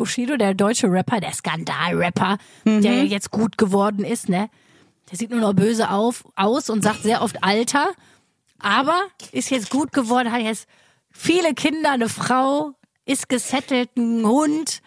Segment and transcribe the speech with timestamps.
[0.00, 4.48] Bushido, der deutsche Rapper, der Skandalrapper, der ja jetzt gut geworden ist, ne?
[5.10, 7.90] Der sieht nur noch böse auf, aus und sagt sehr oft Alter,
[8.58, 8.98] aber
[9.32, 10.66] ist jetzt gut geworden, hat jetzt
[11.10, 12.72] viele Kinder, eine Frau,
[13.04, 14.80] ist gesettelt, ein Hund.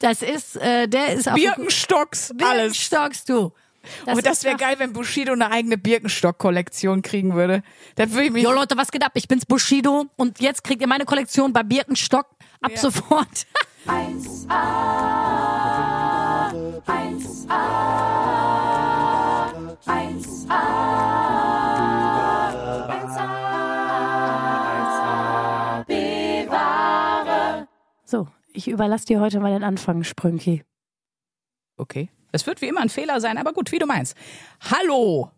[0.00, 2.38] Das ist, äh, der ist auf Birkenstocks, alles.
[2.72, 3.52] Birkenstocks, du.
[4.06, 7.62] Aber das ist wäre doch- geil, wenn Bushido eine eigene Birkenstock-Kollektion kriegen würde.
[7.94, 8.42] Da würde ich mich.
[8.42, 9.12] Jo Leute, was geht ab?
[9.14, 12.26] Ich bin's Bushido und jetzt kriegt ihr meine Kollektion bei Birkenstock
[12.62, 12.78] ab Ja.
[12.78, 13.28] sofort.
[28.04, 30.64] So, ich überlasse dir heute mal den Anfang, Sprünki.
[31.76, 32.08] Okay.
[32.32, 34.16] Es wird wie immer ein Fehler sein, aber gut, wie du meinst.
[34.70, 35.30] Hallo!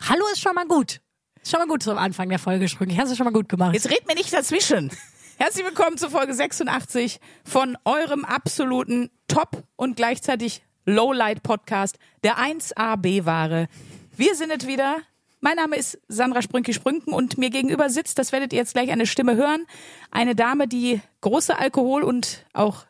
[0.00, 1.00] Hallo ist schon mal gut.
[1.42, 2.96] Ist schon mal gut zum Anfang der Folge, Sprünki.
[2.96, 3.74] Hast du schon mal gut gemacht.
[3.74, 4.90] Jetzt red mir nicht dazwischen.
[5.38, 13.68] Herzlich willkommen zu Folge 86 von eurem absoluten Top- und gleichzeitig Lowlight-Podcast, der 1AB-Ware.
[14.16, 14.96] Wir sind es wieder.
[15.40, 19.04] Mein Name ist Sandra Sprünki-Sprünken und mir gegenüber sitzt, das werdet ihr jetzt gleich eine
[19.04, 19.66] Stimme hören,
[20.10, 22.86] eine Dame, die große Alkohol- und auch,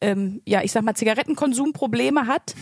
[0.00, 2.56] ähm, ja, ich sag mal, Zigarettenkonsumprobleme hat.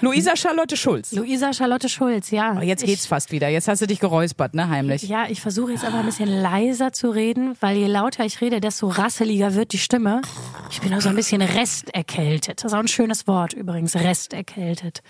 [0.00, 1.12] Luisa Charlotte Schulz.
[1.12, 2.56] Luisa Charlotte Schulz, ja.
[2.58, 3.48] Oh, jetzt Ich- geht's fast wieder.
[3.48, 5.02] Jetzt hast du dich geräuspert, ne, heimlich.
[5.02, 8.60] Ja, ich versuche jetzt aber ein bisschen leiser zu reden, weil je lauter ich rede,
[8.60, 10.22] desto rasseliger wird die Stimme.
[10.70, 12.58] Ich bin auch so ein bisschen resterkältet.
[12.62, 15.02] Das ist auch ein schönes Wort übrigens, resterkältet.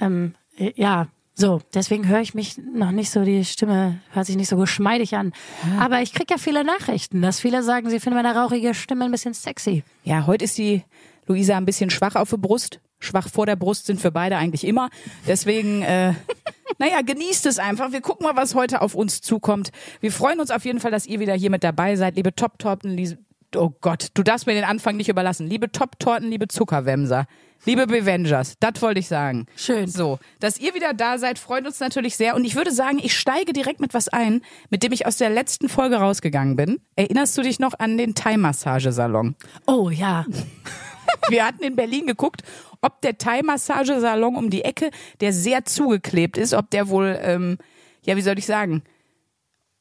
[0.00, 4.36] Ähm, äh, ja, so, deswegen höre ich mich noch nicht so, die Stimme hört sich
[4.36, 5.32] nicht so geschmeidig an.
[5.78, 9.10] Aber ich krieg ja viele Nachrichten, dass viele sagen, sie finden meine rauchige Stimme ein
[9.12, 9.84] bisschen sexy.
[10.04, 10.82] Ja, heute ist die
[11.26, 12.80] Luisa ein bisschen schwach auf der Brust.
[13.00, 14.90] Schwach vor der Brust sind für beide eigentlich immer.
[15.26, 16.14] Deswegen, äh,
[16.78, 17.92] naja, genießt es einfach.
[17.92, 19.70] Wir gucken mal, was heute auf uns zukommt.
[20.00, 22.90] Wir freuen uns auf jeden Fall, dass ihr wieder hier mit dabei seid, liebe Top-Torten,
[22.90, 23.18] liebe,
[23.56, 25.46] oh Gott, du darfst mir den Anfang nicht überlassen.
[25.46, 27.26] Liebe Top-Torten, liebe Zuckerwämser,
[27.64, 29.46] liebe Bevengers, das wollte ich sagen.
[29.56, 29.88] Schön.
[29.88, 32.34] So, dass ihr wieder da seid, freut uns natürlich sehr.
[32.34, 35.30] Und ich würde sagen, ich steige direkt mit was ein, mit dem ich aus der
[35.30, 36.80] letzten Folge rausgegangen bin.
[36.96, 39.36] Erinnerst du dich noch an den Thai-Massagesalon?
[39.66, 40.26] Oh ja,
[41.28, 42.42] Wir hatten in Berlin geguckt,
[42.80, 44.90] ob der Thai-Massagesalon um die Ecke,
[45.20, 47.58] der sehr zugeklebt ist, ob der wohl, ähm,
[48.04, 48.82] ja, wie soll ich sagen,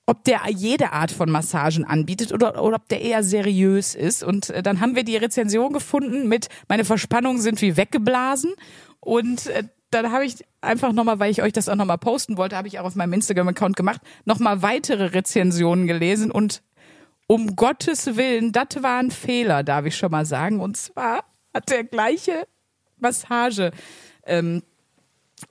[0.06, 4.24] ob der jede Art von Massagen anbietet oder, oder ob der eher seriös ist.
[4.24, 8.54] Und äh, dann haben wir die Rezension gefunden mit Meine Verspannungen sind wie weggeblasen.
[9.02, 12.56] Und äh, dann habe ich einfach nochmal, weil ich euch das auch nochmal posten wollte,
[12.56, 16.62] habe ich auch auf meinem Instagram-Account gemacht, nochmal weitere Rezensionen gelesen und
[17.28, 20.62] um Gottes Willen, das war ein Fehler, darf ich schon mal sagen.
[20.62, 22.48] Und zwar hat der gleiche
[23.00, 23.72] Massage.
[24.26, 24.64] Ähm,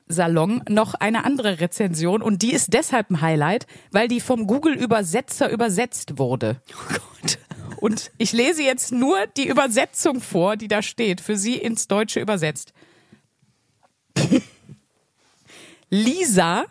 [0.09, 5.51] Salon noch eine andere Rezension und die ist deshalb ein Highlight, weil die vom Google-Übersetzer
[5.51, 6.61] übersetzt wurde.
[6.73, 7.39] Oh Gott.
[7.77, 12.21] Und ich lese jetzt nur die Übersetzung vor, die da steht, für Sie ins Deutsche
[12.21, 12.73] übersetzt.
[15.91, 16.65] Lisa,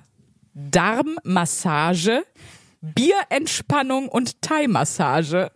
[0.54, 2.26] Darmmassage,
[2.82, 5.52] Bierentspannung und Thai-Massage.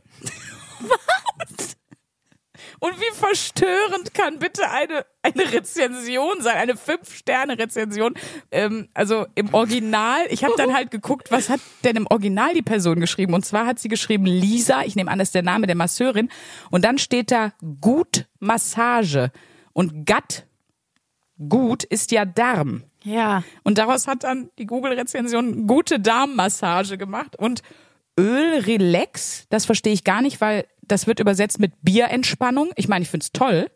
[2.79, 8.13] Und wie verstörend kann bitte eine, eine Rezension sein, eine Fünf-Sterne-Rezension?
[8.51, 12.61] Ähm, also im Original, ich habe dann halt geguckt, was hat denn im Original die
[12.61, 13.33] Person geschrieben?
[13.33, 16.29] Und zwar hat sie geschrieben Lisa, ich nehme an, das ist der Name der Masseurin.
[16.71, 17.51] Und dann steht da
[17.81, 19.31] Gut Massage.
[19.73, 20.45] Und Gatt,
[21.49, 22.83] gut, ist ja Darm.
[23.03, 23.43] ja.
[23.63, 27.61] Und daraus hat dann die Google-Rezension gute Darmmassage gemacht und
[28.19, 32.71] Öl Relax, das verstehe ich gar nicht, weil das wird übersetzt mit Bierentspannung.
[32.75, 33.69] Ich meine, ich finde es toll.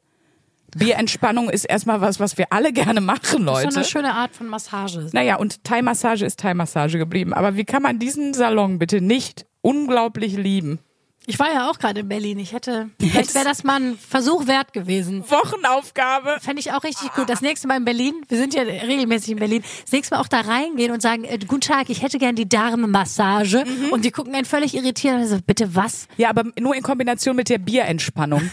[0.76, 3.76] Bierentspannung ist erstmal was, was wir alle gerne machen, Das ist so Leute.
[3.76, 5.08] eine schöne Art von Massage.
[5.14, 7.34] Naja, und Thai-Massage ist Thai-Massage geblieben.
[7.34, 10.80] Aber wie kann man diesen Salon bitte nicht unglaublich lieben?
[11.26, 12.38] Ich war ja auch gerade in Berlin.
[12.40, 15.24] Ich hätte, vielleicht wäre das mal ein Versuch wert gewesen.
[15.30, 16.38] Wochenaufgabe.
[16.42, 17.30] Fände ich auch richtig gut.
[17.30, 20.28] Das nächste Mal in Berlin, wir sind ja regelmäßig in Berlin, das nächste Mal auch
[20.28, 23.64] da reingehen und sagen, äh, guten Tag, ich hätte gern die Darmmassage.
[23.92, 25.16] Und die gucken einen völlig irritiert.
[25.16, 26.08] Also, bitte was?
[26.18, 28.42] Ja, aber nur in Kombination mit der Bierentspannung.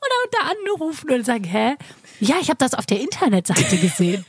[0.00, 1.76] Oder da anrufen und sagen, hä?
[2.20, 4.24] Ja, ich habe das auf der Internetseite gesehen.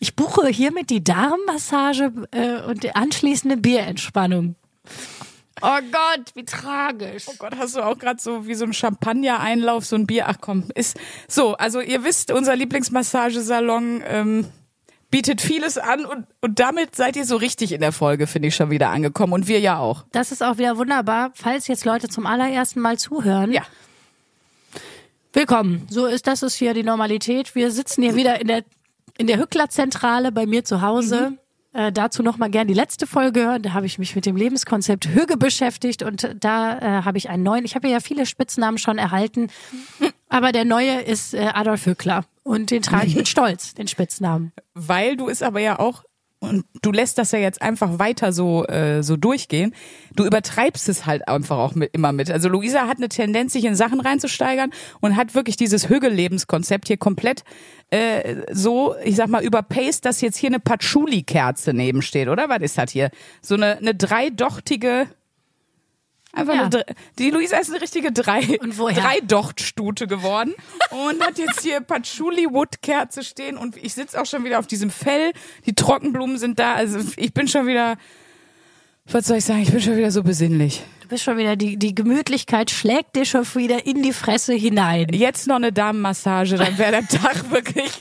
[0.00, 4.56] Ich buche hiermit die Darmmassage äh, und die anschließende Bierentspannung.
[5.62, 7.24] Oh Gott, wie tragisch.
[7.28, 10.26] Oh Gott, hast du auch gerade so wie so ein Champagner-Einlauf, so ein Bier?
[10.28, 10.98] Ach komm, ist
[11.28, 11.54] so.
[11.54, 14.48] Also ihr wisst, unser Lieblingsmassagesalon ähm,
[15.10, 18.56] bietet vieles an und, und damit seid ihr so richtig in der Folge, finde ich,
[18.56, 20.04] schon wieder angekommen und wir ja auch.
[20.10, 23.52] Das ist auch wieder wunderbar, falls jetzt Leute zum allerersten Mal zuhören.
[23.52, 23.62] Ja.
[25.32, 25.86] Willkommen.
[25.88, 27.54] So ist das ist hier die Normalität.
[27.54, 28.64] Wir sitzen hier wieder in der
[29.18, 31.38] in der Hückler-Zentrale bei mir zu Hause.
[31.72, 33.62] Äh, dazu noch mal gern die letzte Folge hören.
[33.62, 37.42] Da habe ich mich mit dem Lebenskonzept Hüge beschäftigt und da äh, habe ich einen
[37.42, 37.64] neuen.
[37.64, 39.48] Ich habe ja viele Spitznamen schon erhalten,
[40.28, 44.52] aber der neue ist äh, Adolf Hückler und den trage ich mit Stolz, den Spitznamen.
[44.74, 46.04] Weil du es aber ja auch
[46.42, 49.74] und du lässt das ja jetzt einfach weiter so äh, so durchgehen.
[50.16, 52.30] Du übertreibst es halt einfach auch mit, immer mit.
[52.30, 56.96] Also Luisa hat eine Tendenz, sich in Sachen reinzusteigern und hat wirklich dieses Hügel-Lebenskonzept hier
[56.96, 57.44] komplett
[57.90, 62.48] äh, so, ich sag mal, überpaced, dass jetzt hier eine Patchouli-Kerze nebensteht, oder?
[62.48, 63.10] Was ist das hier?
[63.40, 65.06] So eine, eine dreidochtige
[66.34, 66.64] Einfach Ja.
[66.64, 66.84] eine,
[67.18, 69.00] die Luisa ist eine richtige drei, Und woher?
[69.00, 70.54] Dreidochtstute geworden
[70.90, 74.66] und hat jetzt hier Patchouli Wood Kerze stehen und ich sitze auch schon wieder auf
[74.66, 75.32] diesem Fell.
[75.66, 77.96] Die Trockenblumen sind da, also ich bin schon wieder,
[79.06, 80.82] was soll ich sagen, ich bin schon wieder so besinnlich.
[81.12, 85.08] Bist schon wieder, die, die Gemütlichkeit schlägt dir schon wieder in die Fresse hinein.
[85.12, 87.92] Jetzt noch eine Damenmassage, dann wäre der Tag wirklich,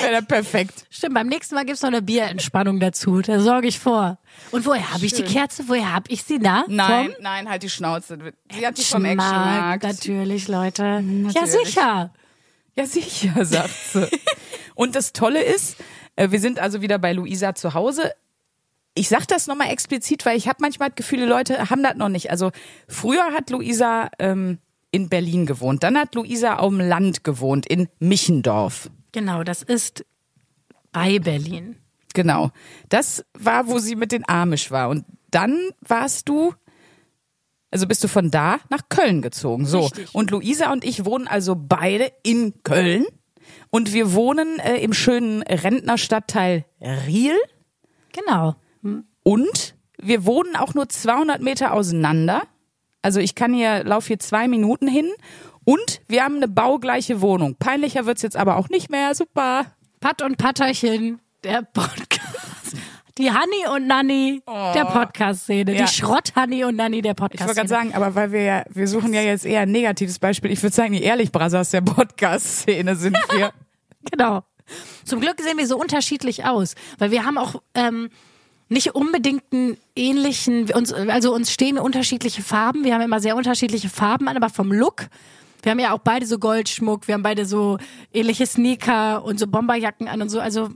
[0.00, 0.86] wäre der perfekt.
[0.90, 3.20] Stimmt, beim nächsten Mal gibt's noch eine Bierentspannung dazu.
[3.20, 4.18] Da sorge ich vor.
[4.52, 5.24] Und woher habe ich die.
[5.24, 5.64] Kerze?
[5.66, 6.62] Woher habe ich sie da?
[6.68, 8.16] Nein, Vom nein, halt die Schnauze.
[8.56, 9.82] Sie hat die vom Action-Markt.
[9.82, 10.82] natürlich, Leute.
[10.84, 11.50] Ja, Natürlich.
[11.50, 12.12] sicher.
[12.76, 14.06] Ja, sicher, sagt sie.
[14.76, 15.76] Und das Tolle ist,
[16.14, 18.12] äh, wir sind also wieder bei Luisa zu Hause.
[18.94, 21.94] Ich sag das nochmal explizit, weil ich habe manchmal das Gefühl, die Leute haben das
[21.94, 22.30] noch nicht.
[22.30, 22.50] Also
[22.88, 24.58] früher hat Luisa ähm,
[24.90, 28.90] in Berlin gewohnt, dann hat Luisa auf dem Land gewohnt, in Michendorf.
[29.12, 30.04] Genau, das ist
[30.92, 31.76] bei Berlin.
[32.14, 32.50] Genau.
[32.88, 34.88] Das war, wo sie mit den Amish war.
[34.88, 36.54] Und dann warst du,
[37.70, 39.66] also bist du von da nach Köln gezogen.
[39.66, 39.82] So.
[39.82, 40.14] Richtig.
[40.14, 43.06] Und Luisa und ich wohnen also beide in Köln.
[43.70, 47.36] Und wir wohnen äh, im schönen Rentnerstadtteil Riel.
[48.12, 48.56] Genau.
[49.22, 52.42] Und wir wohnen auch nur 200 Meter auseinander.
[53.02, 55.10] Also ich kann hier, lauf hier zwei Minuten hin.
[55.64, 57.56] Und wir haben eine baugleiche Wohnung.
[57.58, 59.14] Peinlicher wird's jetzt aber auch nicht mehr.
[59.14, 59.66] Super.
[60.00, 62.76] Pat und Patterchen, der Podcast.
[63.18, 65.72] Die Hanni und Nanni der Podcast-Szene.
[65.72, 65.74] Oh.
[65.74, 65.82] Ja.
[65.84, 67.54] Die Schrott-Hanni und Nanni der Ich wollte Podcast-Szene.
[67.54, 70.50] gerade sagen, aber weil wir ja, wir suchen ja jetzt eher ein negatives Beispiel.
[70.50, 73.52] Ich würde sagen, die Ehrlich Brothers der Podcast-Szene sind wir.
[74.10, 74.42] Genau.
[75.04, 78.08] Zum Glück sehen wir so unterschiedlich aus, weil wir haben auch ähm,
[78.70, 82.84] nicht unbedingt einen ähnlichen, uns, also uns stehen unterschiedliche Farben.
[82.84, 85.08] Wir haben immer sehr unterschiedliche Farben an, aber vom Look.
[85.62, 87.78] Wir haben ja auch beide so Goldschmuck, wir haben beide so
[88.14, 90.40] ähnliche Sneaker und so Bomberjacken an und so.
[90.40, 90.70] Also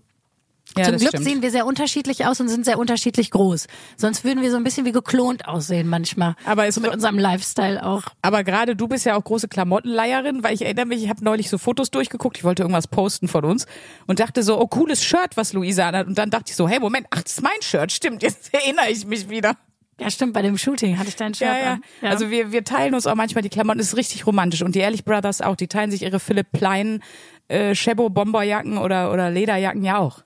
[0.76, 1.24] Ja, zum Glück stimmt.
[1.24, 3.66] sehen wir sehr unterschiedlich aus und sind sehr unterschiedlich groß.
[3.96, 6.34] Sonst würden wir so ein bisschen wie geklont aussehen manchmal.
[6.44, 8.02] Aber es mit unserem Lifestyle auch.
[8.22, 11.48] Aber gerade du bist ja auch große Klamottenleierin, weil ich erinnere mich, ich habe neulich
[11.48, 13.66] so Fotos durchgeguckt, ich wollte irgendwas posten von uns
[14.06, 16.08] und dachte so, oh, cooles Shirt, was Luisa anhat.
[16.08, 18.90] Und dann dachte ich so, hey, Moment, ach, das ist mein Shirt, stimmt, jetzt erinnere
[18.90, 19.56] ich mich wieder.
[20.00, 21.72] Ja, stimmt, bei dem Shooting hatte ich deinen Shirt Ja, ja.
[21.74, 21.84] an.
[22.02, 22.10] Ja.
[22.10, 24.62] Also wir, wir teilen uns auch manchmal die Klamotten, das ist richtig romantisch.
[24.62, 27.00] Und die Ehrlich Brothers auch, die teilen sich ihre Philipp Plein
[27.46, 30.24] äh, Chebo Bomberjacken oder, oder Lederjacken ja auch.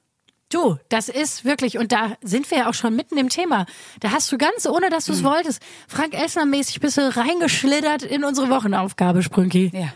[0.50, 3.66] Du, das ist wirklich, und da sind wir ja auch schon mitten im Thema.
[4.00, 5.18] Da hast du ganz, ohne dass du Mhm.
[5.18, 9.70] es wolltest, Frank Elsner-mäßig bist du reingeschlittert in unsere Wochenaufgabe, Sprünki.
[9.74, 9.92] Ja.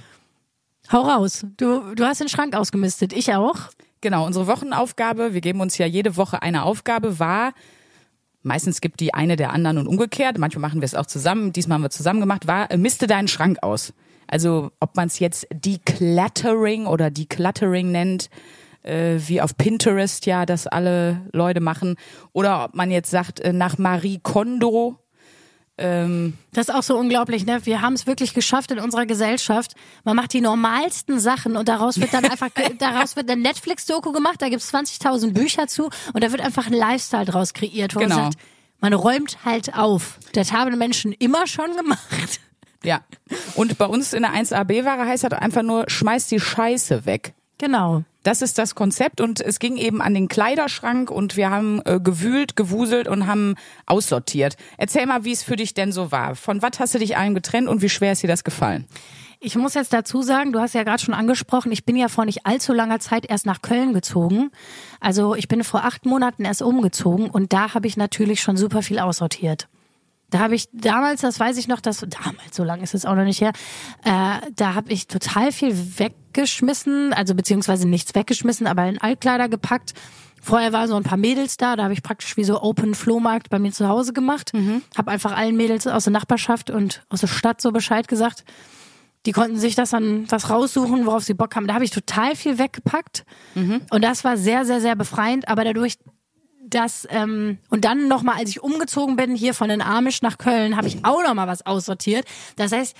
[0.90, 1.46] Hau raus.
[1.56, 3.14] Du, du hast den Schrank ausgemistet.
[3.14, 3.56] Ich auch.
[4.02, 7.54] Genau, unsere Wochenaufgabe, wir geben uns ja jede Woche eine Aufgabe, war,
[8.42, 11.76] meistens gibt die eine der anderen und umgekehrt, manchmal machen wir es auch zusammen, diesmal
[11.76, 13.94] haben wir zusammen gemacht, war, äh, misste deinen Schrank aus.
[14.26, 18.28] Also ob man es jetzt Decluttering oder Decluttering nennt,
[18.82, 21.96] äh, wie auf Pinterest ja das alle Leute machen,
[22.32, 24.98] oder ob man jetzt sagt, äh, nach Marie Kondo,
[25.78, 27.60] ähm, Das ist auch so unglaublich, ne?
[27.64, 29.72] Wir haben es wirklich geschafft in unserer Gesellschaft.
[30.04, 32.48] Man macht die normalsten Sachen und daraus wird dann einfach,
[32.78, 36.74] daraus wird eine Netflix-Doku gemacht, da gibt's 20.000 Bücher zu und da wird einfach ein
[36.74, 38.16] Lifestyle draus kreiert, wo Genau.
[38.16, 38.38] man sagt,
[38.80, 40.18] man räumt halt auf.
[40.34, 42.40] Das haben Menschen immer schon gemacht.
[42.84, 43.00] ja.
[43.54, 47.32] Und bei uns in der 1AB-Ware heißt das einfach nur, schmeiß die Scheiße weg.
[47.58, 48.02] Genau.
[48.22, 51.98] Das ist das Konzept und es ging eben an den Kleiderschrank und wir haben äh,
[52.00, 53.54] gewühlt, gewuselt und haben
[53.86, 54.56] aussortiert.
[54.78, 56.36] Erzähl mal, wie es für dich denn so war.
[56.36, 58.86] Von was hast du dich allen getrennt und wie schwer ist dir das gefallen?
[59.40, 62.24] Ich muss jetzt dazu sagen, du hast ja gerade schon angesprochen, ich bin ja vor
[62.24, 64.52] nicht allzu langer Zeit erst nach Köln gezogen.
[65.00, 68.82] Also ich bin vor acht Monaten erst umgezogen und da habe ich natürlich schon super
[68.82, 69.66] viel aussortiert.
[70.32, 73.14] Da habe ich damals, das weiß ich noch, das damals, so lange ist es auch
[73.14, 73.52] noch nicht her,
[74.02, 79.92] äh, da habe ich total viel weggeschmissen, also beziehungsweise nichts weggeschmissen, aber in Altkleider gepackt.
[80.40, 83.50] Vorher waren so ein paar Mädels da, da habe ich praktisch wie so Open Flohmarkt
[83.50, 84.52] bei mir zu Hause gemacht.
[84.96, 88.44] Habe einfach allen Mädels aus der Nachbarschaft und aus der Stadt so Bescheid gesagt.
[89.26, 91.68] Die konnten sich das dann was raussuchen, worauf sie Bock haben.
[91.68, 93.24] Da habe ich total viel weggepackt.
[93.90, 95.46] Und das war sehr, sehr, sehr befreiend.
[95.46, 95.96] Aber dadurch,
[96.74, 100.76] dass, ähm, und dann nochmal, als ich umgezogen bin, hier von den Amish nach Köln,
[100.76, 102.26] habe ich auch nochmal was aussortiert.
[102.56, 102.96] Das heißt,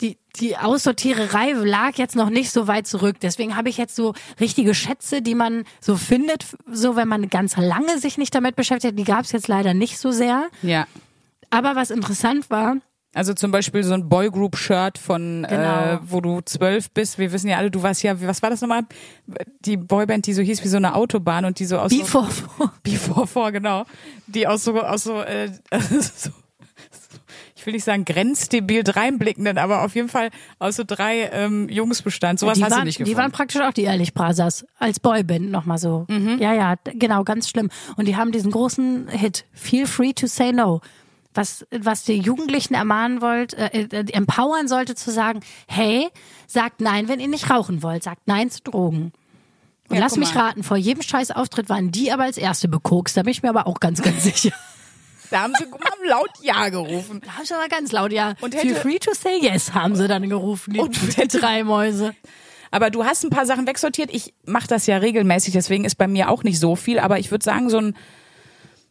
[0.00, 3.16] die, die Aussortiererei lag jetzt noch nicht so weit zurück.
[3.22, 7.56] Deswegen habe ich jetzt so richtige Schätze, die man so findet, so wenn man ganz
[7.56, 8.98] lange sich nicht damit beschäftigt.
[8.98, 10.48] Die gab es jetzt leider nicht so sehr.
[10.62, 10.86] Ja.
[11.50, 12.76] Aber was interessant war,
[13.14, 15.80] Also zum Beispiel so ein Boygroup-Shirt von, Genau.
[15.94, 17.18] äh, wo du zwölf bist.
[17.18, 18.82] Wir wissen ja alle, du warst ja, was war das nochmal?
[19.60, 22.28] Die Boyband, die so hieß wie so eine Autobahn und die so aus so, Before
[22.82, 23.84] Before Four, genau.
[24.26, 25.48] Die aus so, aus so, äh,
[25.80, 26.30] so,
[27.56, 30.28] ich will nicht sagen grenzdebil dreinblickenden, aber auf jeden Fall
[30.58, 32.38] aus so drei ähm, Jungs bestand.
[32.38, 33.18] Sowas die hast waren, du nicht Die gefunden.
[33.22, 36.04] waren praktisch auch die Ehrlich Brothers als Boyband nochmal so.
[36.08, 36.38] Mhm.
[36.40, 37.70] Ja, ja, genau, ganz schlimm.
[37.96, 40.80] Und die haben diesen großen Hit, Feel Free to Say No.
[41.34, 46.08] Was, was die Jugendlichen ermahnen wollt, äh, äh, empowern sollte zu sagen, hey,
[46.46, 49.12] sagt nein, wenn ihr nicht rauchen wollt, sagt nein zu Drogen.
[49.88, 53.16] Und Ja, lass mich raten, vor jedem scheiß Auftritt waren die aber als erste bekokst,
[53.16, 54.52] da bin ich mir aber auch ganz, ganz sicher.
[55.30, 57.20] da haben sie haben laut Ja gerufen.
[57.24, 58.34] Da haben sie aber ganz laut, ja.
[58.40, 61.38] Und Feel hätte- free to say yes, haben sie dann gerufen, die, Und die hätte-
[61.40, 62.14] drei Mäuse.
[62.70, 64.10] Aber du hast ein paar Sachen wegsortiert.
[64.12, 66.98] Ich mache das ja regelmäßig, deswegen ist bei mir auch nicht so viel.
[66.98, 67.96] Aber ich würde sagen, so ein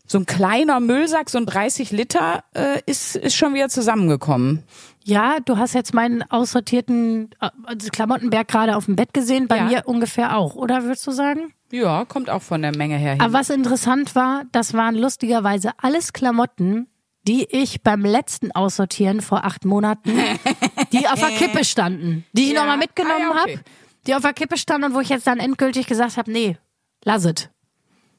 [0.06, 4.64] so ein kleiner Müllsack, so ein 30 Liter, äh, ist, ist schon wieder zusammengekommen.
[5.06, 9.58] Ja, du hast jetzt meinen aussortierten äh, also Klamottenberg gerade auf dem Bett gesehen, bei
[9.58, 9.64] Ja.
[9.66, 11.54] mir ungefähr auch, oder würdest du sagen?
[11.72, 13.22] Ja, kommt auch von der Menge her hin.
[13.22, 16.88] Aber was interessant war, das waren lustigerweise alles Klamotten,
[17.26, 20.12] die ich beim letzten Aussortieren vor acht Monaten,
[20.92, 22.60] die auf der Kippe standen, die ich Ja.
[22.60, 23.56] nochmal mitgenommen Ah, ja, okay.
[23.58, 23.64] habe,
[24.06, 26.58] die auf der Kippe standen und wo ich jetzt dann endgültig gesagt habe, nee,
[27.06, 27.50] lass es.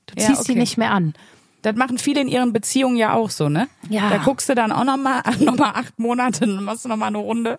[0.06, 0.60] Du Ja, ziehst die okay.
[0.60, 1.14] nicht mehr an.
[1.64, 3.68] Das machen viele in ihren Beziehungen ja auch so, ne?
[3.88, 4.10] Ja.
[4.10, 7.18] Da guckst du dann auch nochmal noch mal acht Monate, dann machst du nochmal eine
[7.18, 7.58] Runde.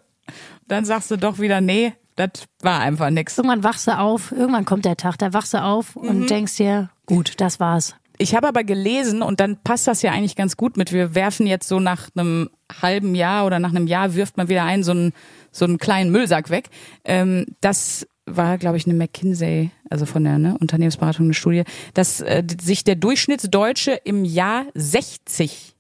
[0.68, 2.30] Dann sagst du doch wieder, nee, das
[2.62, 3.38] war einfach nix.
[3.38, 6.02] Irgendwann wachst du auf, irgendwann kommt der Tag, da wachst du auf Mhm.
[6.10, 7.96] und denkst dir, gut, das war's.
[8.18, 10.94] Ich habe aber gelesen und dann passt das ja eigentlich ganz gut mit.
[10.94, 12.50] Wir werfen jetzt so nach einem
[12.82, 15.14] halben Jahr oder nach einem Jahr wirft man wieder einen so einen
[15.52, 16.70] so einen kleinen Müllsack weg.
[17.04, 21.64] Ähm, das war, glaube ich, eine McKinsey, also von der ne, Unternehmensberatung eine Studie,
[21.94, 25.76] dass äh, sich der Durchschnittsdeutsche im Jahr 60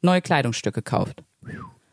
[0.00, 1.22] neue Kleidungsstücke kauft.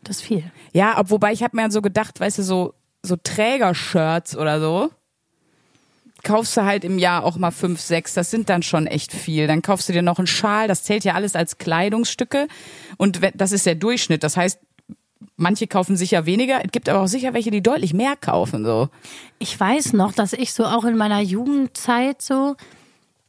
[0.02, 0.44] Das ist viel.
[0.72, 4.90] Ja, ob, wobei ich habe mir so gedacht, weißt du, so, so Trägershirts oder so,
[6.22, 9.46] kaufst du halt im Jahr auch mal fünf, sechs, das sind dann schon echt viel.
[9.46, 12.48] Dann kaufst du dir noch einen Schal, das zählt ja alles als Kleidungsstücke
[12.96, 14.22] und das ist der Durchschnitt.
[14.22, 14.58] Das heißt,
[15.36, 18.88] manche kaufen sicher weniger, es gibt aber auch sicher welche, die deutlich mehr kaufen, so.
[19.38, 22.56] Ich weiß noch, dass ich so auch in meiner Jugendzeit so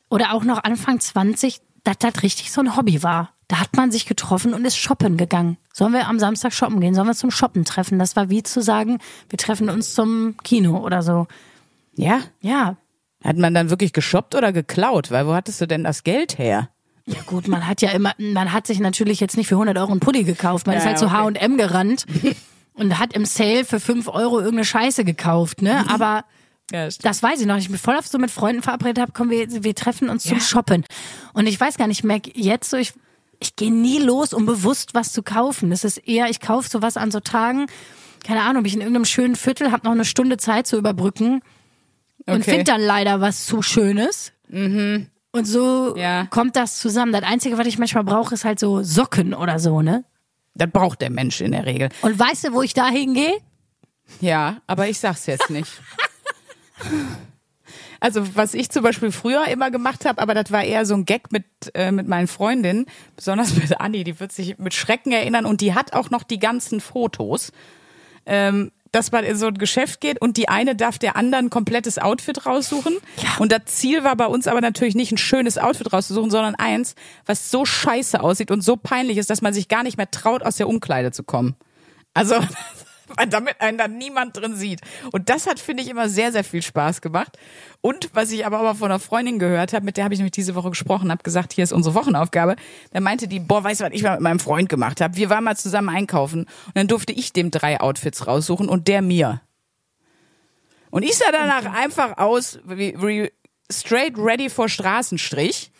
[0.09, 3.31] oder auch noch Anfang 20, dass das richtig so ein Hobby war.
[3.47, 5.57] Da hat man sich getroffen und ist shoppen gegangen.
[5.73, 6.93] Sollen wir am Samstag shoppen gehen?
[6.93, 7.97] Sollen wir zum Shoppen treffen?
[7.97, 11.27] Das war wie zu sagen, wir treffen uns zum Kino oder so.
[11.95, 12.21] Ja?
[12.41, 12.75] Ja.
[13.23, 15.11] Hat man dann wirklich geshoppt oder geklaut?
[15.11, 16.69] Weil wo hattest du denn das Geld her?
[17.07, 19.91] Ja gut, man hat ja immer, man hat sich natürlich jetzt nicht für 100 Euro
[19.91, 20.67] einen Pulli gekauft.
[20.67, 21.15] Man Ja, ist halt zu okay.
[21.39, 22.05] H&M gerannt
[22.73, 25.85] und hat im Sale für 5 Euro irgendeine Scheiße gekauft, ne?
[25.89, 26.25] Aber
[26.71, 26.89] Ja.
[27.01, 27.55] Das weiß ich noch.
[27.57, 30.37] Ich bin voll auf so mit Freunden verabredet habe, komm, wir, wir treffen uns zum
[30.37, 30.43] Ja.
[30.43, 30.83] Shoppen.
[31.33, 32.91] Und ich weiß gar nicht, ich merke jetzt so, ich,
[33.39, 35.69] ich gehe nie los, um bewusst was zu kaufen.
[35.69, 37.67] Das ist eher, ich kaufe sowas an so Tagen,
[38.25, 41.41] keine Ahnung, bin ich in irgendeinem schönen Viertel, habe noch eine Stunde Zeit zu überbrücken
[42.25, 42.43] und Okay.
[42.43, 44.33] finde dann leider was zu Schönes.
[45.37, 46.25] Und so Ja.
[46.29, 47.11] kommt das zusammen.
[47.13, 50.03] Das Einzige, was ich manchmal brauche, ist halt so Socken oder so, ne?
[50.55, 51.89] Das braucht der Mensch in der Regel.
[52.01, 53.37] Und weißt du, wo ich da hingehe?
[54.21, 55.71] Ja, aber ich sag's jetzt nicht.
[57.99, 61.05] Also was ich zum Beispiel früher immer gemacht habe, aber das war eher so ein
[61.05, 65.45] Gag mit, äh, mit meinen Freundinnen, besonders mit Anni, die wird sich mit Schrecken erinnern
[65.45, 67.51] und die hat auch noch die ganzen Fotos.
[68.25, 71.49] Ähm, dass man in so ein Geschäft geht und die eine darf der anderen ein
[71.51, 72.97] komplettes Outfit raussuchen.
[73.37, 76.95] Und das Ziel war bei uns aber natürlich nicht ein schönes Outfit rauszusuchen, sondern eins,
[77.27, 80.41] was so scheiße aussieht und so peinlich ist, dass man sich gar nicht mehr traut,
[80.41, 81.55] aus der Umkleide zu kommen.
[82.15, 82.35] Also,
[83.29, 84.81] damit einen dann niemand drin sieht.
[85.11, 87.37] Und das hat, finde ich, immer sehr, sehr viel Spaß gemacht.
[87.81, 90.19] Und was ich aber auch mal von einer Freundin gehört habe, mit der habe ich
[90.19, 92.55] nämlich diese Woche gesprochen, habe gesagt, hier ist unsere Wochenaufgabe.
[92.91, 95.15] Da meinte die, boah, weißt du, was ich mal mit meinem Freund gemacht habe?
[95.15, 99.01] Wir waren mal zusammen einkaufen und dann durfte ich dem drei Outfits raussuchen und der
[99.01, 99.41] mir.
[100.89, 103.31] Und ich sah danach einfach aus wie, wie
[103.71, 105.71] straight ready for Straßenstrich.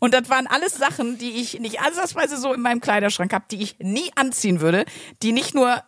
[0.00, 3.62] Und das waren alles Sachen, die ich nicht ansatzweise so in meinem Kleiderschrank habe, die
[3.62, 4.84] ich nie anziehen würde,
[5.22, 5.80] die nicht nur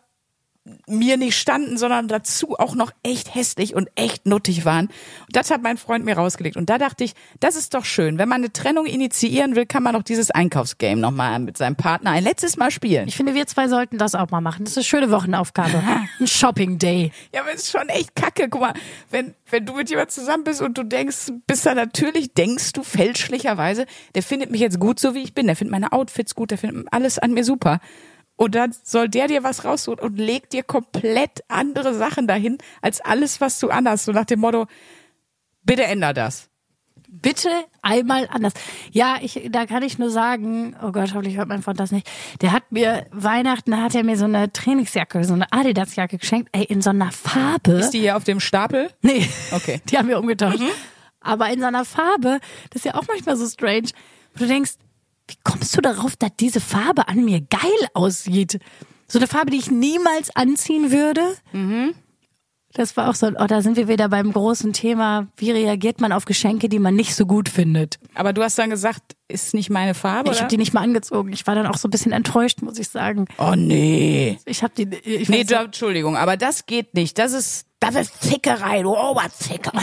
[0.87, 4.87] mir nicht standen, sondern dazu auch noch echt hässlich und echt nuttig waren.
[4.87, 6.56] Und das hat mein Freund mir rausgelegt.
[6.56, 8.16] Und da dachte ich, das ist doch schön.
[8.16, 12.12] Wenn man eine Trennung initiieren will, kann man doch dieses Einkaufsgame nochmal mit seinem Partner
[12.12, 13.09] ein letztes Mal spielen.
[13.09, 14.64] Ich finde, wir zwei sollten das auch mal machen.
[14.64, 15.83] Das ist eine schöne Wochenaufgabe.
[16.21, 17.12] Ein Shopping Day.
[17.35, 18.49] Ja, aber es ist schon echt kacke.
[18.49, 18.75] Guck mal,
[19.11, 22.83] wenn, wenn du mit jemand zusammen bist und du denkst, bist da natürlich, denkst du
[22.83, 25.47] fälschlicherweise, der findet mich jetzt gut, so wie ich bin.
[25.47, 27.80] Der findet meine Outfits gut, der findet alles an mir super.
[28.37, 33.00] Und dann soll der dir was raussuchen und legt dir komplett andere Sachen dahin, als
[33.00, 34.07] alles, was du anhast.
[34.07, 34.67] So nach dem Motto,
[35.62, 36.49] bitte änder das.
[37.09, 37.49] Bitte
[37.81, 38.55] einmal anders.
[38.91, 42.11] Ja, ich, da kann ich nur sagen, oh Gott, hoffentlich hört mein Freund das nicht.
[42.41, 46.64] Der hat mir, Weihnachten hat er mir so eine Trainingsjacke, so eine Adidas-Jacke geschenkt, ey,
[46.64, 47.73] in so einer Farbe.
[47.75, 48.91] Ist die hier auf dem Stapel?
[49.00, 49.29] Nee.
[49.53, 49.81] Okay.
[49.88, 50.61] Die haben wir umgetauscht.
[51.21, 53.91] Aber in so einer Farbe, das ist ja auch manchmal so strange,
[54.35, 54.73] wo du denkst,
[55.28, 58.59] wie kommst du darauf, dass diese Farbe an mir geil aussieht?
[59.09, 61.21] So eine Farbe, die ich niemals anziehen würde.
[62.76, 66.11] Das war auch so, oh, da sind wir wieder beim großen Thema, wie reagiert man
[66.11, 68.00] auf Geschenke, die man nicht so gut findet.
[68.14, 71.33] Aber du hast dann gesagt, ist nicht meine Farbe, Ich habe die nicht mal angezogen.
[71.33, 73.26] Ich war dann auch so ein bisschen enttäuscht, muss ich sagen.
[73.38, 74.38] oh nee.
[74.45, 77.16] Ich habe die, ich Nee, du, Entschuldigung, aber das geht nicht.
[77.19, 79.73] Das ist, das ist Fickerei, du Oberficker.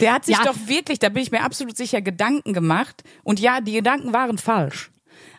[0.00, 0.44] Der hat sich Ja.
[0.44, 3.02] doch wirklich, da bin ich mir absolut sicher, Gedanken gemacht.
[3.22, 4.90] Und ja, die Gedanken waren falsch.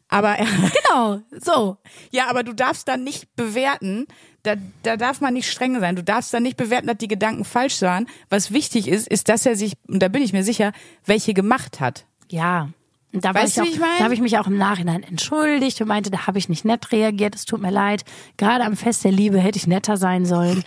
[0.08, 0.46] Aber er,
[0.84, 1.78] genau, so.
[2.12, 4.08] ja, aber du darfst dann nicht bewerten,
[4.44, 5.96] da, da darf man nicht streng sein.
[5.96, 8.08] Du darfst dann nicht bewerten, dass die Gedanken falsch waren.
[8.30, 10.74] Was wichtig ist, ist, dass er sich, und da bin ich mir sicher,
[11.06, 12.06] welche gemacht hat.
[12.30, 12.70] Ja.
[13.14, 13.90] Und da, Weißt du, auch, ich mein?
[14.00, 16.92] da habe ich mich auch im Nachhinein entschuldigt und meinte, da habe ich nicht nett
[16.92, 18.04] reagiert, es tut mir leid.
[18.38, 20.64] Gerade am Fest der Liebe hätte ich netter sein sollen.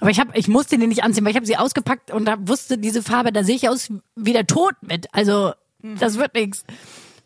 [0.00, 2.36] Aber ich hab, ich musste die nicht anziehen, weil ich habe sie ausgepackt und da
[2.40, 5.12] wusste diese Farbe, da sehe ich aus wie der Tod mit.
[5.12, 6.64] Also das wird nichts.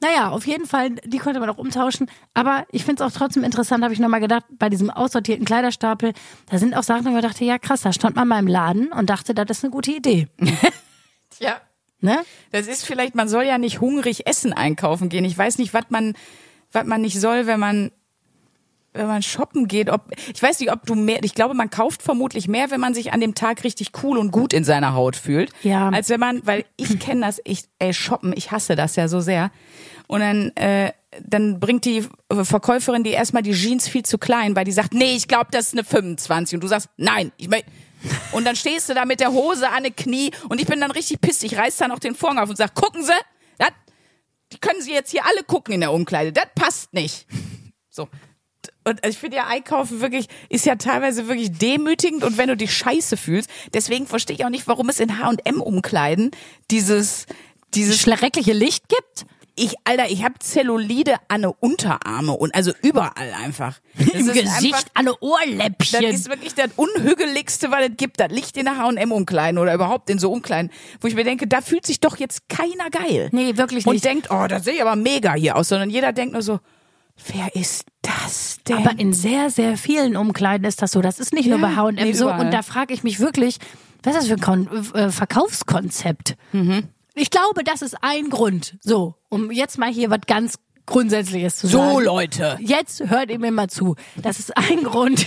[0.00, 2.10] Naja, auf jeden Fall, die konnte man auch umtauschen.
[2.34, 6.12] Aber ich finde es auch trotzdem interessant, habe ich nochmal gedacht, bei diesem aussortierten Kleiderstapel,
[6.50, 8.92] da sind auch Sachen, wo ich dachte, ja krass, da stand man mal im Laden
[8.92, 10.28] und dachte, das ist eine gute Idee.
[11.40, 11.60] Ja.
[12.00, 12.22] Ne?
[12.52, 15.24] Das ist vielleicht, man soll ja nicht hungrig Essen einkaufen gehen.
[15.24, 16.14] Ich weiß nicht, was man,
[16.70, 17.90] was man nicht soll, wenn man,
[18.94, 19.90] wenn man shoppen geht.
[19.90, 22.94] Ob, ich weiß nicht, ob du mehr, ich glaube, man kauft vermutlich mehr, wenn man
[22.94, 25.50] sich an dem Tag richtig cool und gut in seiner Haut fühlt.
[25.62, 25.90] Ja.
[25.90, 29.20] Als wenn man, weil ich kenne das, ich, ey, shoppen, ich hasse das ja so
[29.20, 29.50] sehr.
[30.06, 34.64] Und dann, äh, dann bringt die Verkäuferin dir erstmal die Jeans viel zu klein, weil
[34.64, 36.56] die sagt, nee, ich glaube, das ist eine 25.
[36.56, 37.62] Und du sagst, nein, ich mein,
[38.32, 40.90] und dann stehst du da mit der Hose an den Knie und ich bin dann
[40.90, 41.52] richtig pissig.
[41.52, 43.12] Ich reiß dann auch den Vorhang auf und sag, gucken Sie,
[43.58, 43.70] das,
[44.52, 46.32] die können Sie jetzt hier alle gucken in der Umkleide.
[46.32, 47.26] Das passt nicht.
[47.88, 48.08] So.
[48.86, 52.76] Und ich finde ja, Einkaufen wirklich, ist ja teilweise wirklich demütigend und wenn du dich
[52.76, 56.30] scheiße fühlst, deswegen verstehe ich auch nicht, warum es in H&M-Umkleiden
[56.70, 57.26] dieses,
[57.74, 59.26] dieses Schreckliche Licht gibt?
[59.56, 63.78] ich, Alter, ich habe Zellulide an den Unterarme und also überall einfach.
[63.96, 66.02] Das Im Gesicht einfach- das Ohrläppchen.
[66.06, 68.18] ist wirklich das Unhügeligste, was es gibt.
[68.18, 71.60] Das liegt in der H&M-Umkleiden oder überhaupt in so Umkleiden, wo ich mir denke, da
[71.60, 73.28] fühlt sich doch jetzt keiner geil.
[73.30, 74.04] Nee, wirklich Und nicht.
[74.04, 76.58] denkt, oh, das sehe ich aber mega hier aus, sondern jeder denkt nur so,
[77.28, 78.78] wer ist das denn?
[78.78, 81.00] Aber in sehr, sehr vielen Umkleiden ist das so.
[81.00, 82.24] Das ist nicht nur Ja, bei H&M nee, so.
[82.24, 82.44] überall.
[82.44, 83.58] Und da frage ich mich wirklich,
[84.02, 86.36] was ist das für ein Kon äh, Verkaufskonzept?
[86.52, 86.88] Mhm.
[87.14, 88.76] Ich glaube, das ist ein Grund.
[88.80, 92.04] So, um jetzt mal hier was ganz Grundsätzliches zu so, sagen.
[92.04, 92.58] Leute.
[92.60, 93.96] Jetzt hört ihr mir mal zu.
[94.16, 95.26] Das ist ein Grund,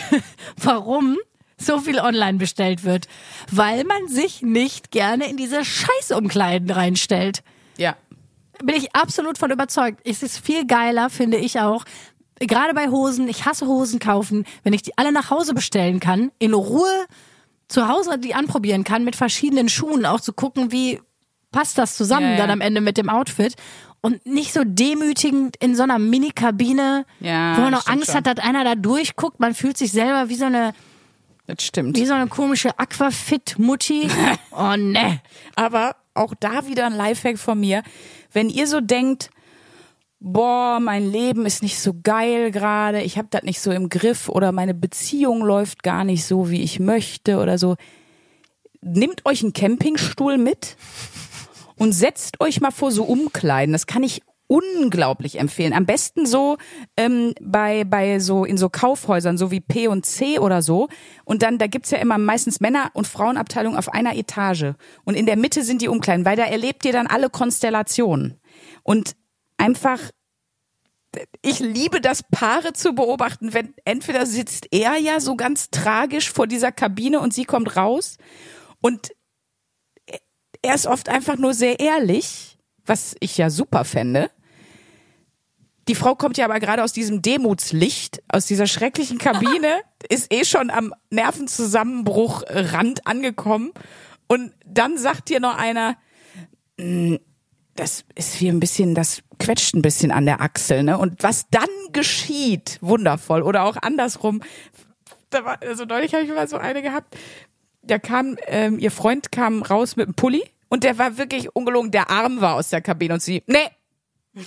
[0.62, 1.18] warum
[1.58, 3.08] so viel online bestellt wird.
[3.52, 7.42] Weil man sich nicht gerne in diese Scheißumkleiden reinstellt.
[7.78, 7.96] Ja.
[8.64, 10.02] Bin ich absolut von überzeugt.
[10.04, 11.84] Es ist viel geiler, finde ich auch.
[12.40, 16.32] Gerade bei Hosen, ich hasse Hosen kaufen, wenn ich die alle nach Hause bestellen kann,
[16.40, 17.06] in Ruhe
[17.68, 21.02] zu Hause die anprobieren kann, mit verschiedenen Schuhen auch zu gucken, wie
[21.52, 22.38] passt das zusammen Ja, ja.
[22.38, 23.56] dann am Ende mit dem Outfit.
[24.02, 28.16] Und nicht so demütigend in so einer Mini-Kabine, Ja, wo man noch Angst schon.
[28.16, 29.40] hat, dass einer da durchguckt.
[29.40, 30.74] Man fühlt sich selber wie so eine,
[31.48, 31.98] Das stimmt.
[31.98, 34.08] wie so eine komische Aquafit-Mutti.
[34.52, 35.20] Oh ne.
[35.56, 37.84] Aber auch da wieder ein Lifehack von mir.
[38.32, 39.30] Wenn ihr so denkt,
[40.20, 44.30] boah, mein Leben ist nicht so geil gerade, ich habe das nicht so im Griff
[44.30, 47.76] oder meine Beziehung läuft gar nicht so, wie ich möchte oder so,
[48.82, 50.76] nehmt euch einen Campingstuhl mit
[51.78, 53.74] und setzt euch mal vor so Umkleiden.
[53.74, 55.74] Das kann ich unglaublich empfehlen.
[55.74, 56.58] Am besten so
[56.96, 60.88] ähm, bei bei so in so Kaufhäusern, so wie P und C oder so.
[61.26, 64.74] Und dann da gibt's ja immer meistens Männer- und Frauenabteilung auf einer Etage.
[65.04, 68.40] Und in der Mitte sind die Umkleiden, weil da erlebt ihr dann alle Konstellationen.
[68.84, 69.16] Und
[69.58, 70.00] einfach
[71.42, 76.46] ich liebe das, Paare zu beobachten, wenn entweder sitzt er ja so ganz tragisch vor
[76.46, 78.18] dieser Kabine und sie kommt raus
[78.82, 79.12] und
[80.62, 84.30] er ist oft einfach nur sehr ehrlich, was ich ja super fände.
[85.88, 90.44] Die Frau kommt ja aber gerade aus diesem Demutslicht, aus dieser schrecklichen Kabine, ist eh
[90.44, 93.72] schon am Nervenzusammenbruch Rand angekommen.
[94.28, 95.96] Und dann sagt dir noch einer,
[96.78, 97.16] "Mm,
[97.76, 100.98] das ist wie ein bisschen, das quetscht ein bisschen an der Achsel, ne?
[100.98, 103.42] Und was dann geschieht, wundervoll.
[103.42, 104.42] Oder auch andersrum.
[105.30, 107.16] Da war, also neulich habe ich mal so eine gehabt,
[107.84, 111.92] da kam, ähm, ihr Freund kam raus mit einem Pulli und der war wirklich ungelogen,
[111.92, 113.58] der Arm war aus der Kabine und sie, nee.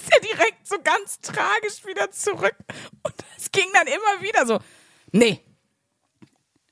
[0.00, 2.56] ist er direkt so ganz tragisch wieder zurück.
[3.02, 4.60] Und es ging dann immer wieder so,
[5.12, 5.40] nee.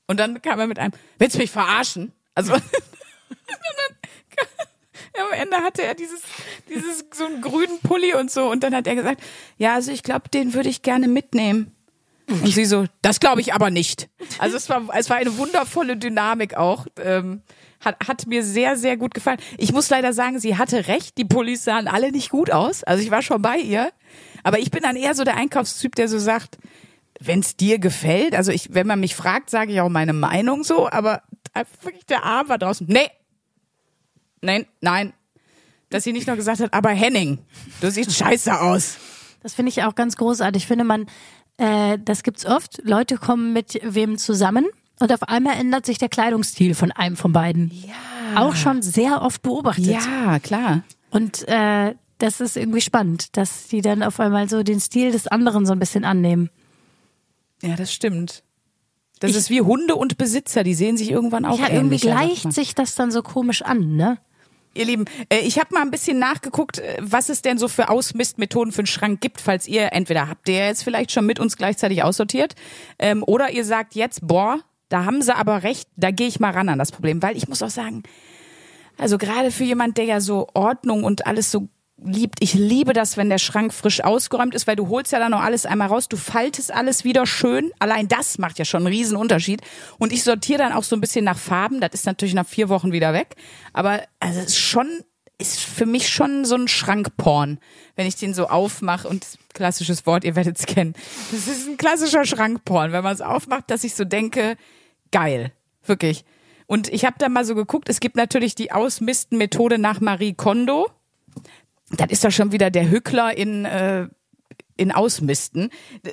[0.07, 2.13] Und dann kam er mit einem, willst du mich verarschen?
[2.33, 3.97] Also, und dann,
[5.15, 6.21] ja, am Ende hatte er dieses,
[6.67, 8.49] dieses, so einen grünen Pulli und so.
[8.49, 9.21] Und dann hat er gesagt,
[9.57, 11.75] ja, also ich glaube, den würde ich gerne mitnehmen.
[12.27, 14.07] Und sie so, das glaube ich aber nicht.
[14.37, 16.85] Also es war, es war eine wundervolle Dynamik auch.
[16.97, 17.41] Ähm,
[17.79, 19.39] hat, hat mir sehr, sehr gut gefallen.
[19.57, 21.17] Ich muss leider sagen, sie hatte recht.
[21.17, 22.83] Die Pullis sahen alle nicht gut aus.
[22.83, 23.91] Also ich war schon bei ihr.
[24.43, 26.57] Aber ich bin dann eher so der Einkaufstyp, der so sagt,
[27.19, 30.63] wenn es dir gefällt, also ich, wenn man mich fragt, sage ich auch meine Meinung
[30.63, 31.21] so, aber
[31.81, 32.87] wirklich der Arm war draußen.
[32.89, 33.09] Nee.
[34.41, 35.13] Nein, nein.
[35.89, 37.39] Dass sie nicht nur gesagt hat, aber Henning,
[37.81, 38.97] du siehst scheiße aus.
[39.41, 40.63] Das finde ich auch ganz großartig.
[40.63, 41.07] Ich finde man,
[41.57, 42.81] äh, das gibt's oft.
[42.83, 44.67] Leute kommen mit wem zusammen
[44.99, 47.71] und auf einmal ändert sich der Kleidungsstil von einem von beiden.
[47.71, 48.41] Ja.
[48.41, 49.85] Auch schon sehr oft beobachtet.
[49.85, 50.83] Ja, klar.
[51.09, 55.27] Und äh, das ist irgendwie spannend, dass die dann auf einmal so den Stil des
[55.27, 56.49] anderen so ein bisschen annehmen.
[57.61, 58.43] Ja, das stimmt.
[59.19, 62.27] Das ist wie Hunde und Besitzer, die sehen sich irgendwann auch Ja, irgendwie ähnlicher, sagt
[62.27, 64.17] gleicht sich das dann so komisch an, ne?
[64.75, 67.89] Ihr Lieben, äh, ich habe mal ein bisschen nachgeguckt, äh, was es denn so für
[67.89, 71.57] Ausmistmethoden für einen Schrank gibt, falls ihr entweder habt ihr jetzt vielleicht schon mit uns
[71.57, 72.55] gleichzeitig aussortiert
[72.97, 76.51] ähm, oder ihr sagt jetzt, boah, da haben sie aber recht, da gehe ich mal
[76.51, 78.03] ran an das Problem, weil ich muss auch sagen,
[78.97, 81.69] also gerade für jemand, der ja so Ordnung und alles so
[82.03, 85.31] liebt, ich liebe das, wenn der Schrank frisch ausgeräumt ist, weil du holst ja dann
[85.31, 87.71] noch alles einmal raus, du faltest alles wieder schön.
[87.79, 89.61] Allein das macht ja schon einen riesen Unterschied.
[89.97, 91.81] Und ich sortiere dann auch so ein bisschen nach Farben.
[91.81, 93.35] Das ist natürlich nach vier Wochen wieder weg.
[93.73, 94.87] Aber also es ist schon,
[95.37, 97.59] ist für mich schon so ein Schrankporn,
[97.95, 100.93] wenn ich den so aufmache und klassisches Wort, ihr werdet es kennen.
[101.31, 104.57] Das ist ein klassischer Schrankporn, wenn man es aufmacht, dass ich so denke,
[105.11, 105.51] geil,
[105.83, 106.25] wirklich.
[106.67, 110.89] Und ich habe da mal so geguckt, es gibt natürlich die Ausmistenmethode nach Marie Kondo.
[111.91, 114.07] Das ist da schon wieder der Hückler in, äh,
[114.77, 115.71] in Ausmisten.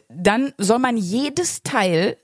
[0.09, 2.17] Dann soll man jedes Teil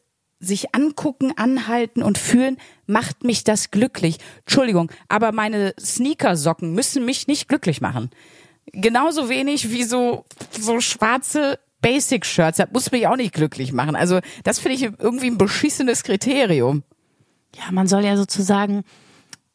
[0.42, 2.56] sich angucken, anhalten und fühlen,
[2.86, 4.18] macht mich das glücklich.
[4.40, 8.10] Entschuldigung, aber meine Sneakersocken müssen mich nicht glücklich machen.
[8.72, 12.56] Genauso wenig wie so, so schwarze Basic-Shirts.
[12.56, 13.96] Das muss mich auch nicht glücklich machen.
[13.96, 16.82] Also, das finde ich irgendwie ein beschissenes Kriterium.
[17.54, 18.82] Ja, man soll ja sozusagen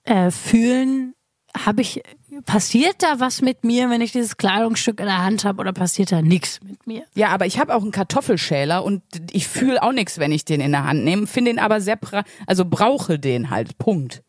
[0.04, 1.16] äh, fühlen,
[1.66, 2.04] habe ich,
[2.46, 6.12] passiert da was mit mir, wenn ich dieses Kleidungsstück in der Hand habe oder passiert
[6.12, 7.04] da nichts mit mir?
[7.16, 10.62] Ja, aber ich habe auch einen Kartoffelschäler und ich fühle auch nichts, wenn ich den
[10.62, 11.26] in der Hand nehme.
[11.26, 11.98] Finde den aber sehr,
[12.46, 13.78] also brauche den halt.
[13.78, 14.22] Punkt.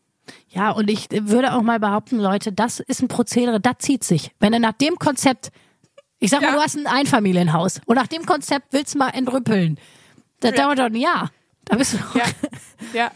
[0.49, 4.31] Ja, und ich würde auch mal behaupten, Leute, das ist ein Prozedere, das zieht sich.
[4.39, 5.51] Wenn du nach dem Konzept,
[6.19, 6.55] ich sag mal, Ja.
[6.55, 9.79] du hast ein Einfamilienhaus und nach dem Konzept willst du mal entrüppeln,
[10.39, 10.63] das Ja.
[10.63, 11.31] dauert doch ein Jahr.
[11.65, 12.23] Da bist du doch Ja,
[12.93, 13.11] ja.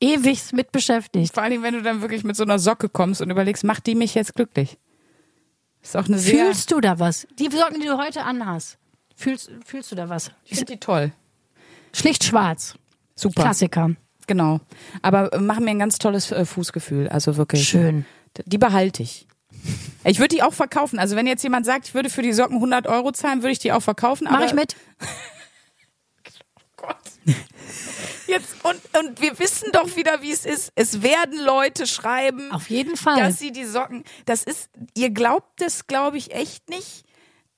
[0.00, 1.34] ewig mit beschäftigt.
[1.34, 3.94] Vor allem, wenn du dann wirklich mit so einer Socke kommst und überlegst, macht die
[3.94, 4.78] mich jetzt glücklich?
[5.82, 6.44] Ist auch eine sehr.
[6.46, 7.26] Fühlst du da was?
[7.38, 8.78] Die Socken, die du heute anhast,
[9.16, 10.30] fühlst, fühlst du da was?
[10.44, 11.12] ich finde die toll.
[11.92, 12.76] Schlicht schwarz.
[13.16, 13.42] Super.
[13.42, 13.90] Klassiker.
[14.26, 14.60] Genau.
[15.02, 17.08] Aber machen mir ein ganz tolles äh, Fußgefühl.
[17.08, 17.68] Also wirklich.
[17.68, 18.06] Schön.
[18.46, 19.26] Die behalte ich.
[20.04, 20.98] Ich würde die auch verkaufen.
[20.98, 23.58] Also wenn jetzt jemand sagt, ich würde für die Socken 100 Euro zahlen, würde ich
[23.60, 24.24] die auch verkaufen.
[24.28, 24.74] Mach aber- ich mit.
[26.76, 26.96] Gott.
[28.26, 30.72] Jetzt, und, und wir wissen doch wieder, wie es ist.
[30.74, 33.18] Es werden Leute schreiben, Auf jeden Fall.
[33.20, 37.04] dass sie die Socken, das ist, ihr glaubt es, glaube ich, echt nicht.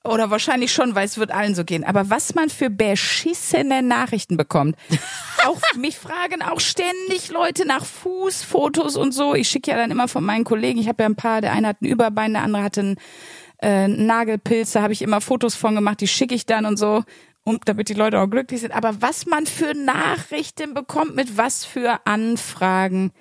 [0.05, 1.83] Oder wahrscheinlich schon, weil es wird allen so gehen.
[1.83, 4.75] Aber was man für beschissene Nachrichten bekommt.
[5.45, 9.35] Auch, mich fragen auch ständig Leute nach Fußfotos und so.
[9.35, 11.67] Ich schicke ja dann immer von meinen Kollegen, ich habe ja ein paar, der eine
[11.67, 12.95] hat ein Überbein, der andere hat einen
[13.61, 17.03] äh, Nagelpilz, da habe ich immer Fotos von gemacht, die schicke ich dann und so,
[17.43, 18.73] um, damit die Leute auch glücklich sind.
[18.73, 23.11] Aber was man für Nachrichten bekommt, mit was für Anfragen.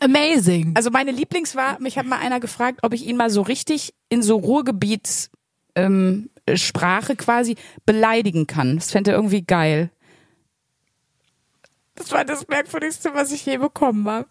[0.00, 0.72] Amazing.
[0.74, 3.92] Also meine Lieblings war, mich hat mal einer gefragt, ob ich ihn mal so richtig
[4.08, 5.30] in so Ruhrgebiets
[5.74, 7.56] ähm, Sprache quasi
[7.86, 8.76] beleidigen kann.
[8.76, 9.90] Das fände er irgendwie geil.
[11.94, 14.28] Das war das Merkwürdigste, was ich je bekommen habe.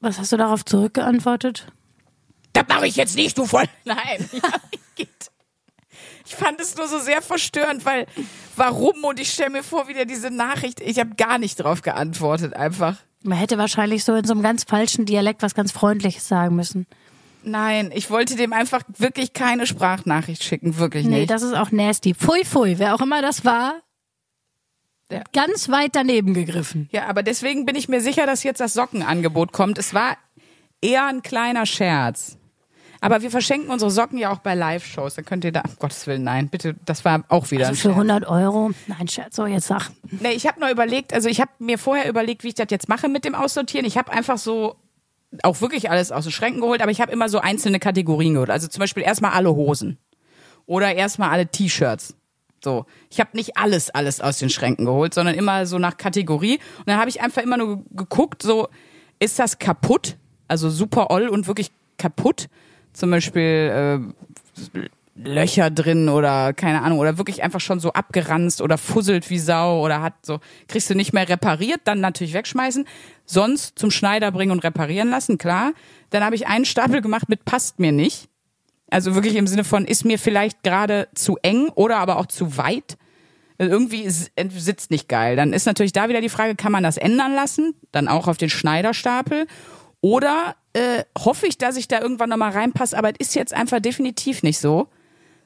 [0.00, 1.72] Was hast du darauf zurückgeantwortet?
[2.52, 3.64] Das mache ich jetzt nicht, du voll.
[3.84, 4.52] Nein, ja,
[4.94, 5.08] geht.
[6.24, 8.06] Ich fand es nur so sehr verstörend, weil
[8.54, 9.02] warum?
[9.04, 10.80] Und ich stelle mir vor, wieder diese Nachricht.
[10.80, 12.98] Ich habe gar nicht drauf geantwortet, einfach.
[13.22, 16.86] Man hätte wahrscheinlich so in so einem ganz falschen Dialekt was ganz Freundliches sagen müssen.
[17.48, 21.30] Nein, ich wollte dem einfach wirklich keine Sprachnachricht schicken, wirklich Nee, nicht.
[21.30, 22.14] das ist auch nasty.
[22.14, 23.80] Pfui, pfui, wer auch immer das war,
[25.10, 25.22] Ja.
[25.32, 26.88] ganz weit daneben gegriffen.
[26.92, 29.78] Ja, aber deswegen bin ich mir sicher, dass jetzt das Sockenangebot kommt.
[29.78, 30.16] Es war
[30.82, 32.36] eher ein kleiner Scherz.
[33.00, 35.14] Aber wir verschenken unsere Socken ja auch bei Live-Shows.
[35.14, 37.88] Da könnt ihr da, um Gottes Willen, nein, bitte, das war auch wieder Also für
[37.88, 37.94] Scherz.
[37.94, 38.72] 100 Euro?
[38.88, 39.90] Nein, Scherz, so jetzt sag.
[40.10, 42.88] Nee, ich habe nur überlegt, also ich habe mir vorher überlegt, wie ich das jetzt
[42.88, 43.86] mache mit dem Aussortieren.
[43.86, 44.74] Ich habe einfach so
[45.42, 48.50] auch wirklich alles aus den Schränken geholt, aber ich habe immer so einzelne Kategorien geholt.
[48.50, 49.98] Also zum Beispiel erstmal alle Hosen.
[50.66, 52.14] oder erstmal alle T-Shirts.
[52.62, 56.58] So, ich habe nicht alles alles aus den Schränken geholt, sondern immer so nach Kategorie
[56.78, 58.68] und dann habe ich einfach immer nur geguckt, so
[59.20, 60.16] ist das kaputt,
[60.48, 62.48] also super oll und wirklich kaputt,
[62.92, 64.80] zum Beispiel äh,
[65.22, 69.84] Löcher drin oder keine Ahnung oder wirklich einfach schon so abgeranzt oder fusselt wie Sau
[69.84, 72.86] oder hat so kriegst du nicht mehr repariert, dann natürlich wegschmeißen,
[73.24, 75.72] sonst zum Schneider bringen und reparieren lassen, klar.
[76.10, 78.28] Dann habe ich einen Stapel gemacht mit passt mir nicht
[78.90, 82.56] also wirklich im Sinne von, ist mir vielleicht gerade zu eng oder aber auch zu
[82.56, 82.96] weit.
[83.58, 85.36] Also irgendwie sitzt nicht geil.
[85.36, 87.74] Dann ist natürlich da wieder die Frage, kann man das ändern lassen?
[87.92, 89.46] Dann auch auf den Schneiderstapel.
[90.00, 93.80] Oder äh, hoffe ich, dass ich da irgendwann nochmal reinpasse, aber es ist jetzt einfach
[93.80, 94.88] definitiv nicht so.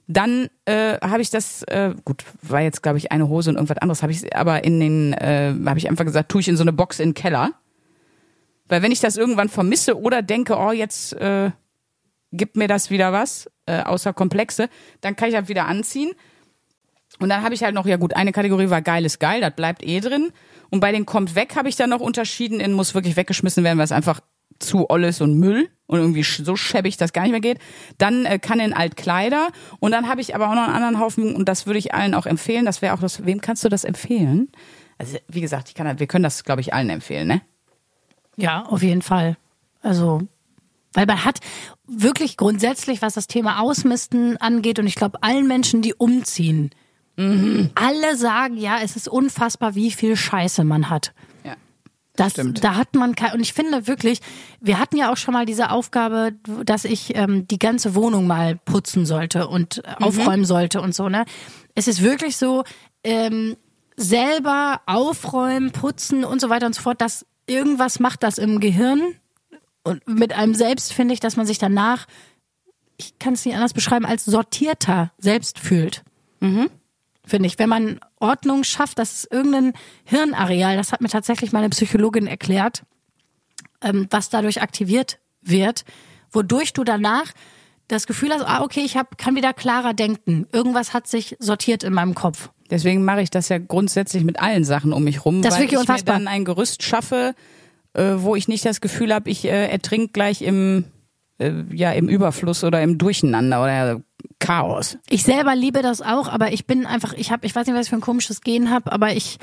[0.09, 3.79] Dann äh, habe ich das, äh, gut, war jetzt glaube ich eine Hose und irgendwas
[3.79, 6.65] anderes, habe ich aber in den, äh, habe ich einfach gesagt, tue ich in so
[6.65, 7.53] eine Box in den Keller.
[8.69, 11.51] Weil wenn ich das irgendwann vermisse oder denke, oh, jetzt äh,
[12.33, 14.69] gibt mir das wieder was, äh, außer Komplexe,
[15.01, 16.13] dann kann ich halt wieder anziehen.
[17.19, 19.55] Und dann habe ich halt noch, ja gut, eine Kategorie war geil ist geil, das
[19.55, 20.33] bleibt eh drin.
[20.71, 23.79] Und bei den kommt weg habe ich dann noch unterschieden in muss wirklich weggeschmissen werden,
[23.79, 24.21] weil es einfach
[24.59, 27.59] zu oll ist und Müll und irgendwie so schäbig, dass gar nicht mehr geht.
[27.99, 31.35] Dann äh, kann in Altkleider und dann habe ich aber auch noch einen anderen Haufen
[31.35, 32.65] und das würde ich allen auch empfehlen.
[32.65, 33.25] Das wäre auch das.
[33.27, 34.49] Wem kannst du das empfehlen?
[34.99, 37.43] Also wie gesagt, ich kann, wir können das glaube ich allen empfehlen, ne?
[38.37, 39.37] Ja, auf jeden Fall.
[39.83, 40.23] Also
[40.95, 41.41] weil man hat
[41.87, 46.71] wirklich grundsätzlich, was das Thema Ausmisten angeht, und ich glaube, allen Menschen, die umziehen,
[47.17, 47.71] mhm.
[47.75, 51.15] alle sagen, ja, es ist unfassbar, wie viel Scheiße man hat.
[52.15, 52.63] Das, Stimmt.
[52.63, 54.21] da hat man kein, und ich finde wirklich,
[54.61, 56.33] wir hatten ja auch schon mal diese Aufgabe,
[56.65, 60.05] dass ich ähm, die ganze Wohnung mal putzen sollte und mhm.
[60.05, 61.25] aufräumen sollte und so, ne?
[61.75, 62.65] Es ist wirklich so,
[63.03, 63.57] ähm,
[63.97, 69.01] selber aufräumen, putzen und so weiter und so fort, dass irgendwas macht das im Gehirn
[69.85, 72.07] und mit einem selbst finde ich, dass man sich danach,
[72.97, 76.05] ich kann es nicht anders beschreiben, als sortierter selbst fühlt.
[76.41, 76.71] Mhm.
[77.25, 77.59] Finde ich.
[77.59, 79.73] Wenn man Ordnung schafft, das ist irgendein
[80.05, 82.85] Hirnareal, das hat mir tatsächlich meine Psychologin erklärt,
[83.83, 85.85] ähm, was dadurch aktiviert wird,
[86.31, 87.33] wodurch du danach
[87.89, 90.47] das Gefühl hast, ah, okay, ich hab, kann wieder klarer denken.
[90.53, 92.51] Irgendwas hat sich sortiert in meinem Kopf.
[92.71, 95.77] Deswegen mache ich das ja grundsätzlich mit allen Sachen um mich rum, das weil ich
[95.77, 96.15] unfassbar.
[96.15, 97.35] mir dann ein Gerüst schaffe,
[97.93, 100.85] äh, wo ich nicht das Gefühl habe, ich äh, ertrink gleich im
[101.39, 104.01] äh, ja im Überfluss oder im Durcheinander oder
[104.43, 104.99] Chaos.
[105.09, 107.87] Ich selber liebe das auch, aber ich bin einfach, ich habe, ich weiß nicht, was
[107.87, 109.39] ich für ein komisches Gen habe, aber ich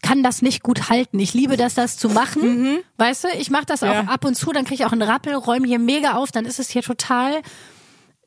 [0.00, 1.18] kann das nicht gut halten.
[1.18, 2.62] Ich liebe das, das zu machen.
[2.62, 2.78] Mhm.
[2.98, 4.00] Weißt du, ich mache das ja.
[4.00, 6.44] auch ab und zu, dann kriege ich auch einen Rappel, räume hier mega auf, dann
[6.44, 7.42] ist es hier total.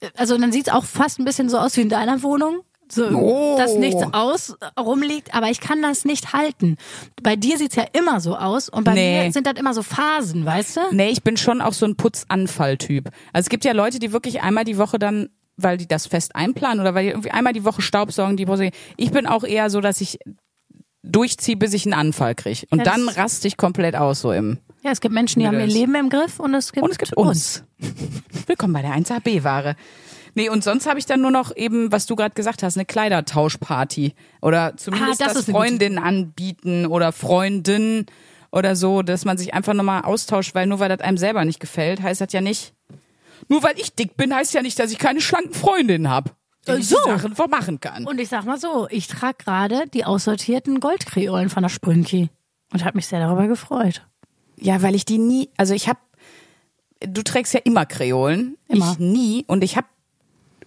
[0.02, 3.08] Äh, also dann sieht's auch fast ein bisschen so aus wie in deiner Wohnung so,
[3.08, 3.56] oh.
[3.58, 6.76] dass nichts aus rumliegt, aber ich kann das nicht halten.
[7.24, 9.24] Bei dir sieht's ja immer so aus und bei nee.
[9.24, 10.82] mir sind das immer so Phasen, weißt du?
[10.92, 13.10] Nee, ich bin schon auch so ein Putzanfalltyp.
[13.32, 15.30] Also es gibt ja Leute, die wirklich einmal die Woche dann
[15.64, 18.72] weil die das fest einplanen oder weil die irgendwie einmal die Woche Staubsaugen, die Woche.
[18.98, 20.20] Ich bin auch eher so, dass ich
[21.04, 22.66] durchziehe, bis ich einen Anfall kriege.
[22.70, 24.60] Und ja, dann raste ich komplett aus so im.
[24.84, 26.98] Ja, es gibt Menschen, die haben ihr Leben im Griff und es gibt, und es
[26.98, 27.64] gibt uns.
[27.80, 27.92] uns.
[28.48, 29.76] Willkommen bei der 1AB-Ware.
[30.34, 32.86] Nee, und sonst habe ich dann nur noch eben, was du gerade gesagt hast, eine
[32.86, 34.14] Kleidertauschparty.
[34.42, 38.06] Oder zumindest ah, das, das Freundinnen anbieten oder Freundinnen
[38.52, 41.60] oder so, dass man sich einfach nochmal austauscht, weil nur weil das einem selber nicht
[41.60, 42.74] gefällt, heißt das ja nicht.
[43.48, 46.32] Nur weil ich dick bin, heißt ja nicht, dass ich keine schlanken Freundinnen habe.
[46.68, 46.98] Die so.
[47.04, 48.06] Sachen vermachen kann.
[48.06, 52.30] Und ich sag mal so, ich trage gerade die aussortierten Goldkreolen von der Sprünki
[52.72, 54.06] und habe mich sehr darüber gefreut.
[54.60, 56.00] Ja, weil ich die nie, also ich habe
[57.08, 58.92] du trägst ja immer Kreolen, immer.
[58.92, 59.88] ich nie und ich habe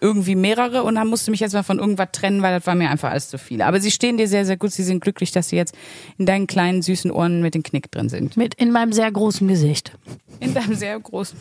[0.00, 2.90] irgendwie mehrere und dann musste mich jetzt mal von irgendwas trennen, weil das war mir
[2.90, 3.62] einfach alles zu viel.
[3.62, 4.72] Aber sie stehen dir sehr, sehr gut.
[4.72, 5.74] Sie sind glücklich, dass sie jetzt
[6.18, 8.36] in deinen kleinen süßen Ohren mit dem Knick drin sind.
[8.36, 9.92] Mit in meinem sehr großen Gesicht.
[10.40, 11.38] In deinem sehr großen.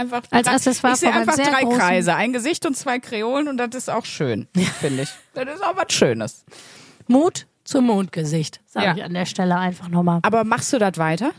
[0.00, 1.78] Einfach als Accessoire ich sehe einfach drei großen...
[1.78, 4.48] Kreise, ein Gesicht und zwei Kreolen und das ist auch schön,
[4.80, 5.10] finde ich.
[5.34, 6.44] Das ist auch was Schönes.
[7.06, 8.96] Mut zum Mondgesicht, sage ja.
[8.96, 10.20] ich an der Stelle einfach nochmal.
[10.22, 11.32] Aber machst du das weiter?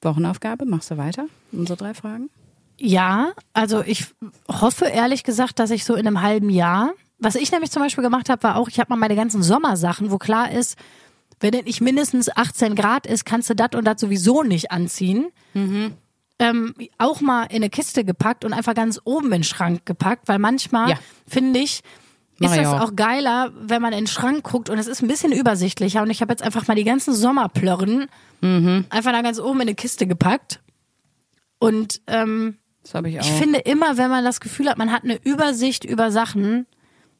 [0.00, 1.26] Wochenaufgabe, machst du weiter?
[1.52, 2.30] Unsere drei Fragen?
[2.78, 4.06] Ja, also ich
[4.48, 8.02] hoffe ehrlich gesagt, dass ich so in einem halben Jahr, was ich nämlich zum Beispiel
[8.02, 10.78] gemacht habe, war auch, ich habe mal meine ganzen Sommersachen, wo klar ist,
[11.40, 15.26] wenn es nicht mindestens 18 Grad ist, kannst du das und das sowieso nicht anziehen.
[15.52, 15.94] Mhm.
[16.40, 20.26] Ähm, auch mal in eine Kiste gepackt und einfach ganz oben in den Schrank gepackt,
[20.26, 20.98] weil manchmal ja.
[21.28, 21.82] finde ich,
[22.40, 22.80] ist das auch.
[22.80, 22.96] auch.
[22.96, 26.02] geiler, wenn man in den Schrank guckt und es ist ein bisschen übersichtlicher.
[26.02, 28.06] Und ich habe jetzt einfach mal die ganzen Sommerplörren
[28.40, 28.86] mhm.
[28.88, 30.60] einfach da ganz oben in eine Kiste gepackt.
[31.58, 33.24] Und ähm, das habe ich auch.
[33.24, 36.66] Ich finde immer, wenn man das Gefühl hat, man hat eine Übersicht über Sachen,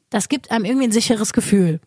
[0.09, 1.81] das gibt einem irgendwie ein sicheres Gefühl.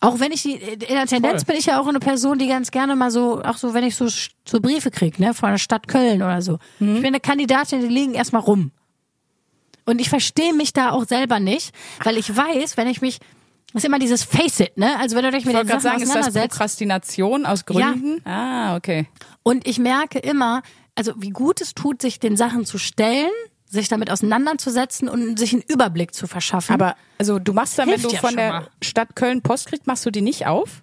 [0.00, 1.46] Auch wenn ich die, in der Tendenz Voll.
[1.46, 3.96] bin ich ja auch eine Person, die ganz gerne mal so, auch so, wenn ich
[3.96, 6.58] so, so Briefe kriege, ne, von der Stadt Köln oder so.
[6.78, 6.96] Mhm.
[6.96, 8.70] Ich bin eine Kandidatin, die liegen erstmal rum.
[9.86, 13.18] Und ich verstehe mich da auch selber nicht, weil ich weiß, wenn ich mich
[13.72, 14.98] das ist immer dieses Face it, ne?
[14.98, 16.50] Also wenn du dich mit Ich den Sachen sagen, ist das auseinandersetzt.
[16.52, 18.26] Prokrastination aus Gründen?
[18.26, 19.06] Ah, okay.
[19.42, 20.62] Und ich merke immer,
[20.94, 23.30] also wie gut es tut, sich den Sachen zu stellen,
[23.68, 26.74] sich damit auseinanderzusetzen und sich einen Überblick zu verschaffen.
[26.74, 28.68] Aber also du machst dann, wenn du ja von der mal.
[28.82, 30.82] Stadt Köln Post kriegst, machst du die nicht auf?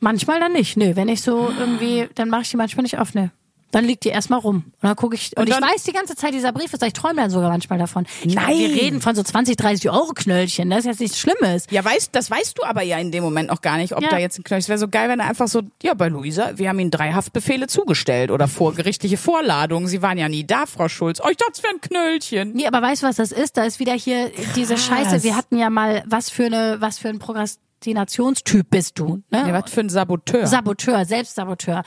[0.00, 0.76] manchmal dann nicht.
[0.76, 3.14] Nö, wenn ich so irgendwie, dann mache ich die manchmal nicht auf.
[3.14, 3.30] Ne.
[3.70, 4.56] Dann liegt die erstmal rum.
[4.66, 6.94] Und dann gucke ich, und, Und ich weiß die ganze Zeit, dieser Brief ist, ich
[6.94, 8.06] träume dann sogar manchmal davon.
[8.24, 8.46] Ich Nein.
[8.46, 10.70] Meine, wir reden von so 20, 30 Euro Knöllchen.
[10.70, 11.66] Das ist jetzt nichts Schlimmes.
[11.70, 14.08] Ja, weißt, das weißt du aber ja in dem Moment noch gar nicht, ob Ja.
[14.08, 14.60] da jetzt ein Knöchel.
[14.60, 17.12] Es wäre so geil, wenn er einfach so, ja, bei Luisa, wir haben Ihnen drei
[17.12, 19.86] Haftbefehle zugestellt oder vorgerichtliche Vorladungen.
[19.86, 21.20] Sie waren ja nie da, Frau Schulz.
[21.22, 22.52] Oh, ich dachte, es wäre ein Knöllchen.
[22.54, 23.58] Nee, aber weißt du, was das ist?
[23.58, 25.22] Da ist wieder hier diese Scheiße.
[25.22, 29.22] Wir hatten ja mal, was für eine, was für ein Prokrastinationstyp bist du?
[29.30, 29.44] Ne?
[29.48, 30.46] Ja, was für ein Saboteur.
[30.46, 31.82] Saboteur, Selbstsaboteur.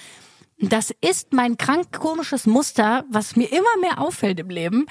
[0.61, 4.85] Das ist mein krank komisches Muster, was mir immer mehr auffällt im Leben,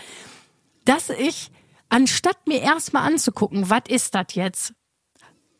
[0.84, 1.50] dass ich,
[1.88, 4.74] anstatt mir erstmal anzugucken, was ist das jetzt,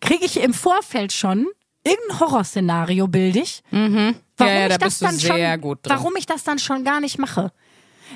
[0.01, 1.47] kriege ich im Vorfeld schon
[1.85, 4.17] irgendein Horrorszenario bilde ich, warum Mhm.
[4.39, 6.83] Ja, ja, ich da das bist du dann sehr schon, warum ich das dann schon
[6.83, 7.53] gar nicht mache.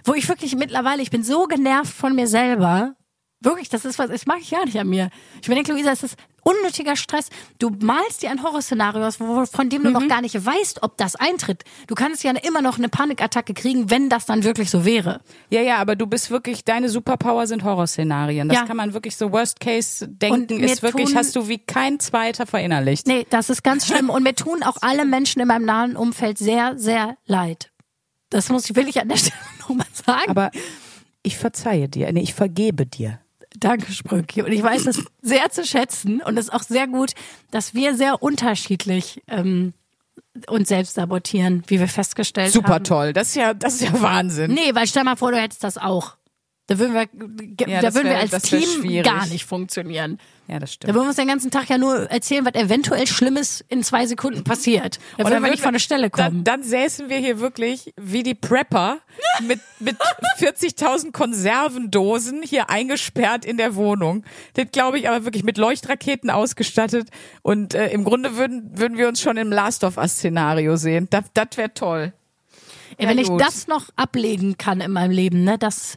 [0.04, 2.96] Wo ich wirklich mittlerweile, ich bin so genervt von mir selber.
[3.40, 5.10] Wirklich, das ist was, das mache ich gar nicht an mir.
[5.40, 7.28] Ich denke, Luisa, es ist unnötiger Stress.
[7.58, 9.92] Du malst dir ein Horrorszenario aus, von dem du Mhm.
[9.94, 11.64] noch gar nicht weißt, ob das eintritt.
[11.88, 15.20] Du kannst ja immer noch eine Panikattacke kriegen, wenn das dann wirklich so wäre.
[15.50, 18.48] Ja, ja, aber du bist wirklich, deine Superpower sind Horrorszenarien.
[18.48, 18.64] Das Ja.
[18.66, 23.06] kann man wirklich so Worst Case denken, ist wirklich, hast du wie kein zweiter verinnerlicht.
[23.06, 24.10] Nee, das ist ganz schlimm.
[24.14, 27.70] Und mir tun auch alle Menschen in meinem nahen Umfeld sehr, sehr leid.
[28.30, 30.28] Das muss ich, will ich an der Stelle nochmal sagen.
[30.30, 30.50] Aber
[31.22, 33.20] ich verzeihe dir, nee, ich vergebe dir.
[33.64, 34.42] Danke, Spröcki.
[34.42, 37.12] Und ich weiß das sehr zu schätzen und es ist auch sehr gut,
[37.50, 39.72] dass wir sehr unterschiedlich ähm,
[40.48, 42.84] uns selbst sabotieren, wie wir festgestellt Super haben.
[42.84, 43.12] toll.
[43.14, 44.52] Das ist ja, das ist ja Wahnsinn.
[44.52, 46.16] Nee, weil stell mal vor, du hättest das auch.
[46.66, 47.06] Da würden wir,
[47.66, 49.04] Ja, da würden wir wär- als das wär Team schwierig.
[49.06, 50.18] gar nicht funktionieren.
[50.46, 50.94] Ja, das Da stimmt.
[50.94, 54.44] würden wir uns den ganzen Tag ja nur erzählen, was eventuell Schlimmes in zwei Sekunden
[54.44, 54.98] passiert.
[55.16, 56.44] Da würden wir nicht von der Stelle kommen.
[56.44, 58.98] Dann, dann säßen wir hier wirklich wie die Prepper
[59.46, 59.96] mit, mit
[60.38, 64.24] 40.000 Konservendosen hier eingesperrt in der Wohnung.
[64.54, 67.08] Das glaube ich aber wirklich mit Leuchtraketen ausgestattet.
[67.42, 71.08] Und äh, im Grunde würden, würden wir uns schon im Last of Us Szenario sehen.
[71.10, 72.12] Das, das wäre toll.
[72.98, 75.96] Ey, wenn Ja, ich das noch ablegen kann in meinem Leben, ne, das,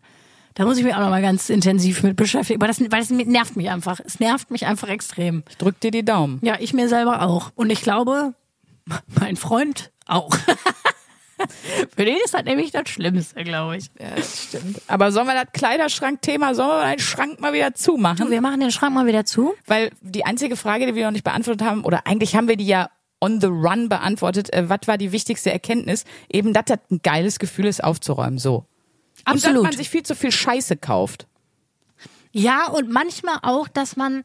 [0.58, 2.60] da muss ich mich auch noch mal ganz intensiv mit beschäftigen.
[2.60, 4.00] Aber das, weil das nervt mich einfach.
[4.04, 5.44] Es nervt mich einfach extrem.
[5.50, 6.40] Ich drück dir die Daumen.
[6.42, 7.52] Ja, ich mir selber auch.
[7.54, 8.34] Und ich glaube,
[9.20, 10.34] mein Freund auch.
[11.96, 13.92] Für den ist das nämlich das Schlimmste, glaube ich.
[14.00, 14.82] Ja, das stimmt.
[14.88, 18.32] Aber sollen wir das Kleiderschrank-Thema, sollen wir den Schrank mal wieder zumachen?
[18.32, 19.54] Wir machen den Schrank mal wieder zu.
[19.68, 22.66] Weil die einzige Frage, die wir noch nicht beantwortet haben, oder eigentlich haben wir die
[22.66, 22.90] ja
[23.22, 26.06] on the run beantwortet, äh, was war die wichtigste Erkenntnis?
[26.32, 28.66] Eben, dass das ein geiles Gefühl ist, aufzuräumen, so.
[29.28, 29.64] Und dass Absolut.
[29.64, 31.28] man sich viel zu viel Scheiße kauft.
[32.32, 34.24] Ja, und manchmal auch, dass man,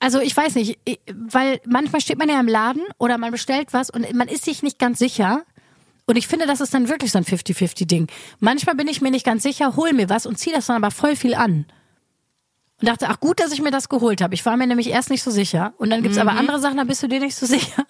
[0.00, 3.68] also ich weiß nicht, ich- weil manchmal steht man ja im Laden oder man bestellt
[3.72, 5.44] was und man ist sich nicht ganz sicher.
[6.06, 8.08] Und ich finde, das ist dann wirklich so ein 50-50-Ding.
[8.40, 10.90] Manchmal bin ich mir nicht ganz sicher, hol mir was und ziehe das dann aber
[10.90, 11.66] voll viel an.
[12.80, 14.34] Und dachte, ach gut, dass ich mir das geholt habe.
[14.34, 15.74] Ich war mir nämlich erst nicht so sicher.
[15.76, 17.84] Und dann gibt's aber andere Sachen, da bist du dir nicht so sicher.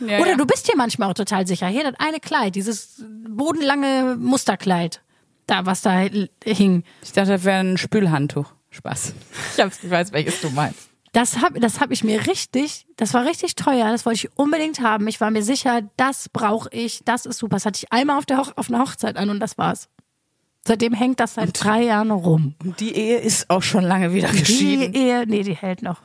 [0.00, 0.36] Ja, Oder ja.
[0.36, 1.66] du bist dir manchmal auch total sicher.
[1.68, 5.02] Hier, das eine Kleid, dieses bodenlange Musterkleid.
[5.50, 5.98] Da, was da
[6.44, 6.84] hing.
[7.02, 8.52] Ich dachte, das wäre ein Spülhandtuch.
[8.70, 9.14] Spaß.
[9.56, 10.90] Ich, hab's, ich weiß, welches du meinst.
[11.10, 14.80] Das hab, das hab ich mir richtig, das war richtig teuer, das wollte ich unbedingt
[14.80, 15.08] haben.
[15.08, 17.56] Ich war mir sicher, das brauche ich, das ist super.
[17.56, 19.88] Das hatte ich einmal auf, der Hoch auf einer Hochzeit an und das war's.
[20.64, 22.54] Seitdem hängt das seit drei Jahren rum.
[22.62, 24.94] Und die Ehe ist auch schon lange wieder Die geschieden.
[24.94, 26.02] Ehe, nee, die hält noch.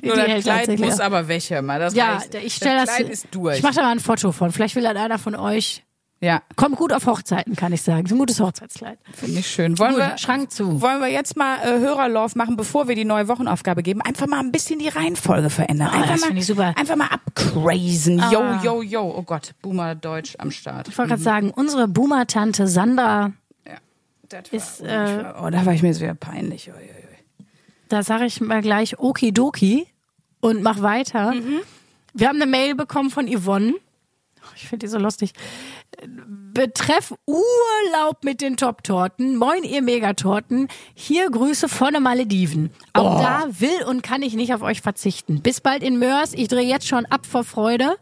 [0.00, 1.80] Die, Nur die das hält Kleid muss aber weg, mal.
[1.80, 2.34] Das Ja, reicht.
[2.36, 2.94] ich stelle das.
[2.94, 3.56] Kleid ist durch.
[3.56, 4.52] Ich mache da mal ein Foto von.
[4.52, 5.82] Vielleicht will dann einer von euch.
[6.20, 8.04] Ja, Kommt gut auf Hochzeiten, kann ich sagen.
[8.06, 8.98] Ist ein gutes Hochzeitskleid.
[9.12, 9.78] finde ich schön.
[9.78, 10.80] Wollen Gut, wir, Schrank zu.
[10.80, 14.00] Wollen wir jetzt mal äh, Hörerlauf machen, bevor wir die neue Wochenaufgabe geben?
[14.02, 15.90] Einfach mal ein bisschen die Reihenfolge verändern.
[15.92, 16.74] Ah, Einfach, mal, super.
[16.76, 18.18] einfach mal abcrazen.
[18.32, 18.60] Yo, Ah.
[18.64, 19.14] yo, yo.
[19.16, 20.88] Oh Gott, Boomer Deutsch am Start.
[20.88, 23.32] Ich wollte gerade sagen, unsere Boomer-Tante Sandra,
[23.66, 23.74] Ja.
[24.28, 26.68] Das Ist, war, oh, da war ich mir wieder peinlich.
[26.68, 27.46] Ui, ui,
[27.88, 29.86] da sage ich mal gleich Okidoki
[30.40, 31.32] und mach weiter.
[32.12, 33.74] Wir haben eine Mail bekommen von Yvonne.
[34.48, 35.32] Oh, Ich finde die so lustig.
[36.06, 39.36] Betreff Urlaub mit den Top-Torten.
[39.36, 40.68] Moin, ihr Megatorten.
[40.94, 42.70] Hier Grüße von den Malediven.
[42.92, 45.42] Auch da will und kann ich nicht auf euch verzichten.
[45.42, 46.34] Bis bald in Mörs.
[46.34, 47.96] Ich drehe jetzt schon ab vor Freude.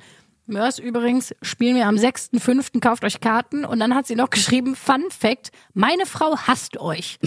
[0.46, 2.80] Mörs übrigens spielen wir am 6.5.
[2.80, 3.64] Kauft euch Karten.
[3.64, 7.18] Und dann hat sie noch geschrieben, Fun Fact, meine Frau hasst euch.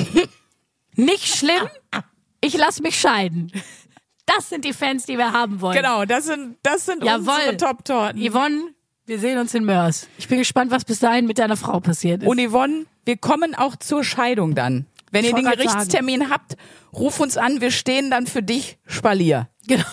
[0.96, 1.68] Nicht schlimm.
[2.42, 3.52] Ich lass mich scheiden.
[4.26, 5.76] Das sind die Fans, die wir haben wollen.
[5.76, 7.34] Genau, das sind, das sind Jawohl.
[7.34, 8.22] unsere Top-Torten.
[8.22, 8.74] Yvonne,
[9.10, 10.08] Wir sehen uns in Mörs.
[10.20, 12.30] Ich bin gespannt, was bis dahin mit deiner Frau passiert ist.
[12.30, 14.86] Und Yvonne, wir kommen auch zur Scheidung dann.
[15.10, 16.56] Wenn Ich ihr den Gerichtstermin habt,
[16.94, 19.50] ruf uns an, wir stehen dann für dich Spalier.
[19.68, 19.84] genau.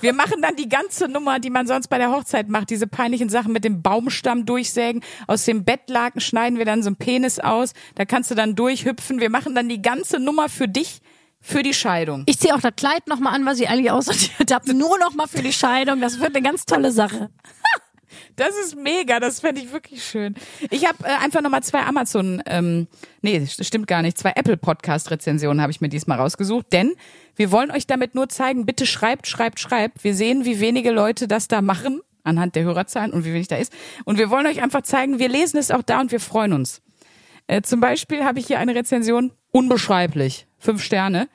[0.00, 3.28] Wir machen dann die ganze Nummer, die man sonst bei der Hochzeit macht, diese peinlichen
[3.28, 5.04] Sachen mit dem Baumstamm durchsägen.
[5.28, 7.74] Aus dem Bettlaken schneiden wir dann so einen Penis aus.
[7.94, 9.20] Da kannst du dann durchhüpfen.
[9.20, 10.98] Wir machen dann die ganze Nummer für dich,
[11.40, 12.24] für die Scheidung.
[12.26, 14.74] Ich ziehe auch das Kleid nochmal an, was ich eigentlich aussortiert habe.
[14.74, 16.00] Nur nochmal für die Scheidung.
[16.00, 17.30] Das wird eine ganz tolle Sache.
[18.36, 20.34] Das ist mega, das fände ich wirklich schön.
[20.70, 22.86] Ich habe äh, einfach nochmal zwei Amazon, ähm,
[23.22, 26.94] nee, stimmt gar nicht, zwei Apple Podcast Rezensionen habe ich mir diesmal rausgesucht, denn
[27.36, 30.04] wir wollen euch damit nur zeigen, bitte schreibt, schreibt, schreibt.
[30.04, 33.56] Wir sehen, wie wenige Leute das da machen anhand der Hörerzahlen und wie wenig da
[33.56, 33.72] ist.
[34.04, 36.82] Und wir wollen euch einfach zeigen, wir lesen es auch da und wir freuen uns.
[37.46, 41.28] Äh, zum Beispiel habe ich hier eine Rezension, unbeschreiblich, fünf Sterne.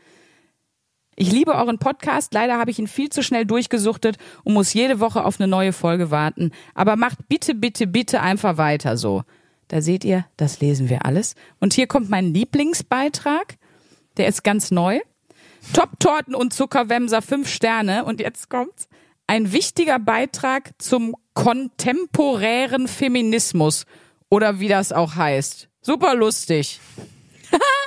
[1.15, 2.33] Ich liebe euren Podcast.
[2.33, 5.73] Leider habe ich ihn viel zu schnell durchgesuchtet und muss jede Woche auf eine neue
[5.73, 6.51] Folge warten.
[6.73, 9.23] Aber macht bitte, bitte, bitte einfach weiter so.
[9.67, 11.35] Da seht ihr, das lesen wir alles.
[11.59, 13.57] Und hier kommt mein Lieblingsbeitrag.
[14.17, 14.99] Der ist ganz neu.
[15.73, 18.05] Top-Torten und Zuckerwemser, fünf Sterne.
[18.05, 18.87] Und jetzt kommt's.
[19.27, 23.85] Ein wichtiger Beitrag zum kontemporären Feminismus.
[24.29, 25.69] Oder wie das auch heißt.
[25.81, 26.79] Super lustig.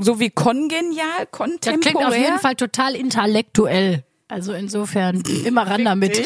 [0.00, 1.80] so wie kongenial, Das kontemporär.
[1.80, 4.04] klingt auf jeden Fall total intellektuell.
[4.28, 6.22] Also insofern immer ran damit.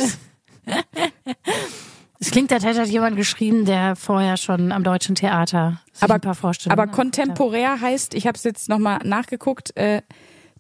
[2.21, 6.35] Es klingt, als hätte jemand geschrieben, der vorher schon am Deutschen Theater aber, ein paar
[6.35, 10.01] Vorstellungen aber kontemporär heißt, ich habe es jetzt nochmal nachgeguckt, äh,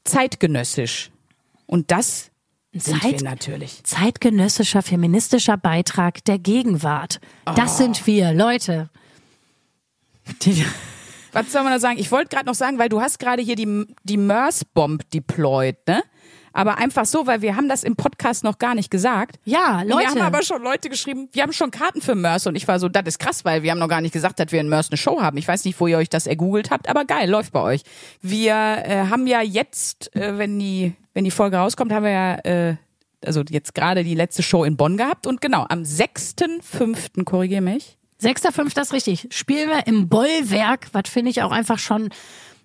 [0.04, 1.10] zeitgenössisch.
[1.66, 2.30] Und das
[2.72, 3.82] sind Zeit- wir natürlich.
[3.84, 7.20] Zeitgenössischer feministischer Beitrag der Gegenwart.
[7.56, 8.90] Das sind wir, Leute.
[10.42, 10.64] Die,
[11.34, 11.98] Was soll man da sagen?
[11.98, 16.02] Ich wollte gerade noch sagen, weil du hast gerade hier die, die MERS-Bomb deployed, ne?
[16.56, 19.40] Aber einfach so, weil wir haben das im Podcast noch gar nicht gesagt.
[19.44, 20.02] ja, Und Leute.
[20.02, 22.78] Wir haben aber schon Leute geschrieben, wir haben schon Karten für MERS und ich war
[22.78, 24.90] so, das ist krass, weil wir haben noch gar nicht gesagt, dass wir in MERS
[24.90, 25.36] eine Show haben.
[25.36, 27.82] Ich weiß nicht, wo ihr euch das ergoogelt habt, aber geil, läuft bei euch.
[28.22, 32.34] Wir äh, haben ja jetzt, äh, wenn die wenn die Folge rauskommt, haben wir ja
[32.44, 32.76] äh,
[33.24, 37.96] also jetzt gerade die letzte Show in Bonn gehabt und genau, am 6.5., korrigier mich.
[38.24, 39.28] Sechster, fünfter ist richtig.
[39.30, 42.08] Spielen wir im Bollwerk, was finde ich auch einfach schon,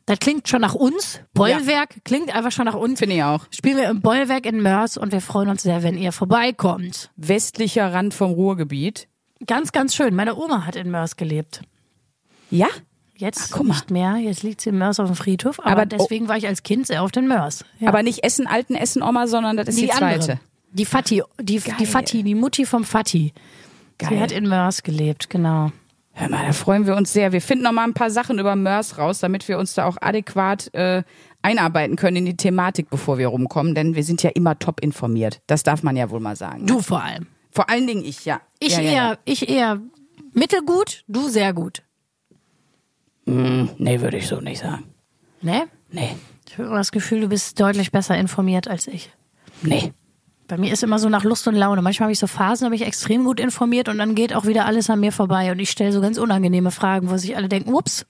[0.05, 1.20] das klingt schon nach uns.
[1.34, 2.99] Bollwerk klingt einfach schon nach uns.
[2.99, 3.45] Finde ich auch.
[3.51, 7.12] Spielen wir im Bollwerk in Mörs und wir freuen uns sehr, wenn ihr vorbeikommt.
[7.18, 9.10] Westlicher Rand vom Ruhrgebiet.
[9.45, 10.16] Ganz, ganz schön.
[10.16, 11.60] Meine Oma hat in Mörs gelebt.
[12.49, 12.68] Ja?
[13.18, 13.66] Jetzt mal.
[13.66, 14.16] nicht mehr.
[14.16, 15.60] Jetzt liegt sie in Mörs auf dem Friedhof.
[15.60, 17.66] Aber, Aber- deswegen war ich als Kind sehr oft in Mörs.
[17.80, 17.89] Ja.
[17.89, 20.05] Aber nicht Essen, alten Essen, Oma, sondern das ist die, zweite.
[20.05, 20.39] andere.
[20.72, 22.86] Die Fati, die, die Fati, die Mutti vom
[23.99, 24.05] Fati.
[24.13, 24.19] Sie Geil.
[24.23, 25.71] hat in Mörs gelebt, genau.
[26.13, 27.31] Hör mal, da freuen wir uns sehr.
[27.31, 29.97] Wir finden noch mal ein paar Sachen über MERS raus, damit wir uns da auch
[30.01, 31.03] adäquat äh,
[31.41, 33.73] einarbeiten können in die Thematik, bevor wir rumkommen.
[33.75, 35.41] Denn wir sind ja immer top informiert.
[35.47, 36.65] Das darf man ja wohl mal sagen.
[36.65, 37.27] Du vor allem.
[37.51, 38.41] Vor allen Dingen ich, ja.
[38.59, 39.17] Ich ja, eher, Ja.
[39.25, 39.79] ich eher
[40.33, 41.83] mittelgut, du sehr gut.
[43.25, 44.85] Nee, würde ich so nicht sagen.
[45.41, 45.67] Ne?
[45.91, 46.15] Nee,
[46.47, 49.11] Ich habe immer das Gefühl, du bist deutlich besser informiert als ich.
[49.61, 49.93] nee.
[50.49, 51.83] Bei mir ist immer so nach Lust und Laune.
[51.83, 54.45] Manchmal habe ich so Phasen, da bin ich extrem gut informiert und dann geht auch
[54.45, 57.47] wieder alles an mir vorbei und ich stelle so ganz unangenehme Fragen, wo sich alle
[57.47, 58.07] denken, ups.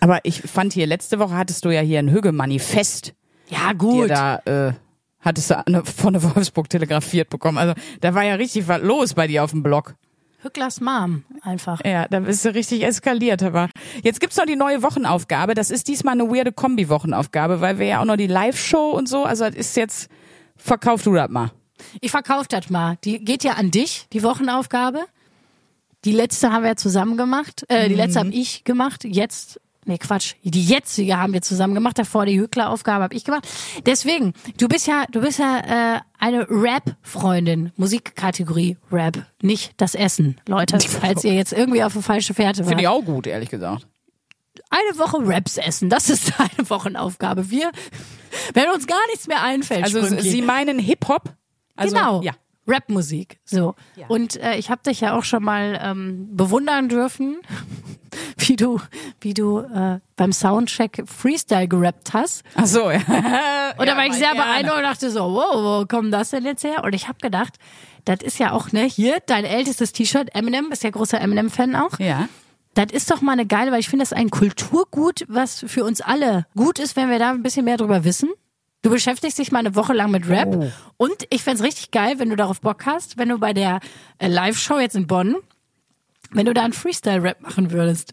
[0.00, 3.12] Aber ich fand hier, letzte Woche hattest du ja hier ein Hügge-Manifest.
[3.50, 4.10] Ja, Dir gut.
[4.10, 4.72] da, äh,
[5.20, 7.58] hattest du eine, von der Wolfsburg telegrafiert bekommen.
[7.58, 9.94] Also da war ja richtig was los bei dir auf dem Blog.
[10.40, 11.82] Hücklers Mom einfach.
[11.84, 13.68] Ja, da bist du richtig eskaliert, aber
[14.02, 15.52] jetzt gibt's noch die neue Wochenaufgabe.
[15.52, 19.24] Das ist diesmal eine weirde Kombi-Wochenaufgabe, weil wir ja auch noch die Live-Show und so,
[19.24, 20.08] also das ist jetzt,
[20.56, 21.50] verkauf du das mal.
[22.00, 22.96] Ich verkaufe das mal.
[23.04, 25.04] Die geht ja an dich, die Wochenaufgabe.
[26.04, 27.64] Die letzte haben wir ja zusammen gemacht.
[27.68, 29.04] Äh, die letzte habe ich gemacht.
[29.04, 30.34] Jetzt, nee, Quatsch.
[30.42, 31.98] Die jetzige haben wir zusammen gemacht.
[31.98, 33.48] Davor die Hückler-Aufgabe habe ich gemacht.
[33.86, 37.72] Deswegen, du bist ja, du bist ja äh, eine Rap-Freundin.
[37.76, 40.78] Musikkategorie Rap, nicht das Essen, Leute.
[41.00, 42.68] Falls ihr jetzt irgendwie auf eine falsche Fährte wart.
[42.68, 43.86] Finde ich auch gut, ehrlich gesagt.
[44.70, 47.50] Eine Woche Raps essen, das ist deine Wochenaufgabe.
[47.50, 47.70] Wir,
[48.52, 50.28] wenn uns gar nichts mehr einfällt, Also Sprünki.
[50.28, 51.32] Sie meinen Hip-Hop?
[51.76, 52.22] Also, genau.
[52.22, 52.32] Ja.
[52.66, 53.38] Rapmusik.
[53.44, 53.74] So.
[53.96, 54.06] Ja.
[54.08, 57.36] Und äh, ich habe dich ja auch schon mal ähm, bewundern dürfen,
[58.38, 58.80] wie du,
[59.20, 62.42] wie du äh, beim Soundcheck Freestyle gerappt hast.
[62.54, 62.98] Ach so, ja.
[63.76, 64.42] Und da war ich mal sehr gerne.
[64.42, 66.84] beeindruckt und dachte so, wow, wo kommt das denn jetzt her?
[66.84, 67.54] Und ich habe gedacht,
[68.04, 71.98] das ist ja auch, ne, hier, dein ältestes T-Shirt, Eminem, bist ja großer Eminem-Fan auch.
[71.98, 72.28] Ja.
[72.74, 75.84] Das ist doch mal eine geile, weil ich finde, das ist ein Kulturgut, was für
[75.84, 78.30] uns alle gut ist, wenn wir da ein bisschen mehr drüber wissen.
[78.84, 80.54] Du beschäftigst dich mal eine Woche lang mit Rap.
[80.54, 80.70] Oh.
[80.98, 83.80] Und ich fänd's richtig geil, wenn du darauf Bock hast, wenn du bei der
[84.18, 85.36] äh, Live-Show jetzt in Bonn,
[86.32, 88.12] wenn du da einen Freestyle-Rap machen würdest.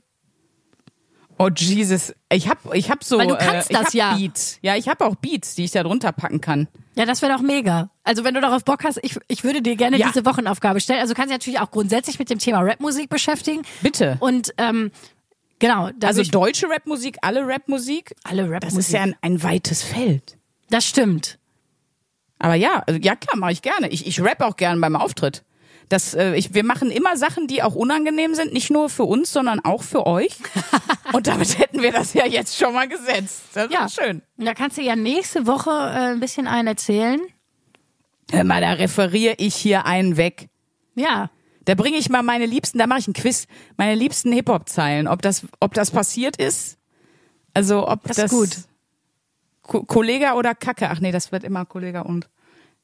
[1.38, 4.16] Oh Jesus, ich hab, ich hab so, Weil du kannst äh, das ja.
[4.16, 4.60] Beats.
[4.62, 6.70] Ja, ich habe auch Beats, die ich da drunter packen kann.
[6.96, 7.90] Ja, das wäre doch mega.
[8.06, 10.08] Also wenn du darauf Bock hast, ich, ich würde dir gerne Ja.
[10.08, 11.02] diese Wochenaufgabe stellen.
[11.02, 13.64] Also du kannst dich natürlich auch grundsätzlich mit dem Thema Rapmusik beschäftigen.
[13.82, 14.16] Bitte.
[14.22, 14.92] Und ähm,
[15.60, 18.16] genau, Also deutsche Rapmusik, alle Rapmusik.
[18.24, 18.80] alle Das Rapmusik.
[18.80, 20.38] ist ja ein, ein weites Feld.
[20.72, 21.38] Das stimmt.
[22.40, 23.90] Aber ja, also, ja klar, mache ich gerne.
[23.90, 25.44] Ich, ich rap auch gerne beim Auftritt.
[25.90, 29.32] Das, äh, ich, wir machen immer Sachen, die auch unangenehm sind, nicht nur für uns,
[29.32, 30.32] sondern auch für euch.
[31.14, 33.42] Und damit hätten wir das ja jetzt schon mal gesetzt.
[33.54, 34.22] Das Ja, ist schön.
[34.38, 37.20] Und da kannst du ja nächste Woche äh, ein bisschen einen erzählen.
[38.32, 40.48] Hör mal, da referiere ich hier einen weg.
[40.96, 41.30] Ja.
[41.66, 43.46] Da bringe ich mal meine liebsten, da mache ich einen Quiz,
[43.78, 46.78] meine liebsten Hip-Hop-Zeilen, ob das, ob das passiert ist.
[47.54, 48.50] Also ob Das das, ist gut.
[49.62, 50.90] Ko Kollege oder Kacke.
[50.90, 52.30] Ach nee, das wird immer Kollege und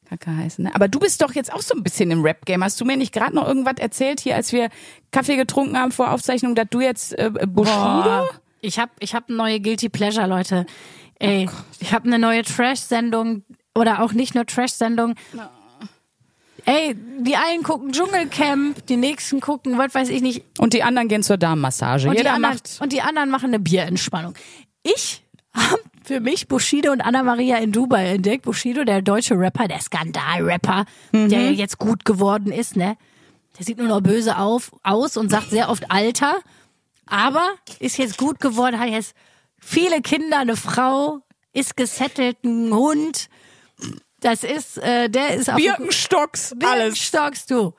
[0.07, 0.65] Kacke heißen.
[0.65, 0.75] Ne?
[0.75, 2.63] Aber du bist doch jetzt auch so ein bisschen im Rap-Game.
[2.63, 4.69] Hast du mir nicht gerade noch irgendwas erzählt hier, als wir
[5.11, 7.73] Kaffee getrunken haben vor Aufzeichnung, dass du jetzt äh, Bushido?
[7.73, 8.29] Boah.
[8.61, 10.65] Ich habe ich hab eine neue Guilty Pleasure, Leute.
[11.19, 11.49] Ey,
[11.79, 13.43] ich habe eine neue Trash-Sendung
[13.75, 15.15] oder auch nicht nur Trash-Sendung.
[16.65, 20.43] Ey, die einen gucken Dschungelcamp, die nächsten gucken, was weiß ich nicht.
[20.59, 22.09] Und die anderen gehen zur Damenmassage.
[22.09, 22.79] Und, die Jeder anderen, macht.
[22.81, 24.33] und die anderen machen eine Bierentspannung.
[24.83, 25.23] Ich
[25.53, 28.45] habe für mich Bushido und Anna-Maria in Dubai entdeckt.
[28.45, 32.97] Bushido, der deutsche Rapper, der Skandal-Rapper, der ja jetzt gut geworden ist, ne?
[33.57, 36.37] Der sieht nur noch böse auf, aus und sagt sehr oft Alter,
[37.07, 37.43] aber
[37.79, 39.15] ist jetzt gut geworden, hat jetzt
[39.59, 41.19] viele Kinder, eine Frau,
[41.53, 43.29] ist gesettelt, ein Hund.
[44.21, 46.59] Das ist, äh, der ist auf Birkenstocks, alles.
[46.59, 47.73] Birkenstocks, du.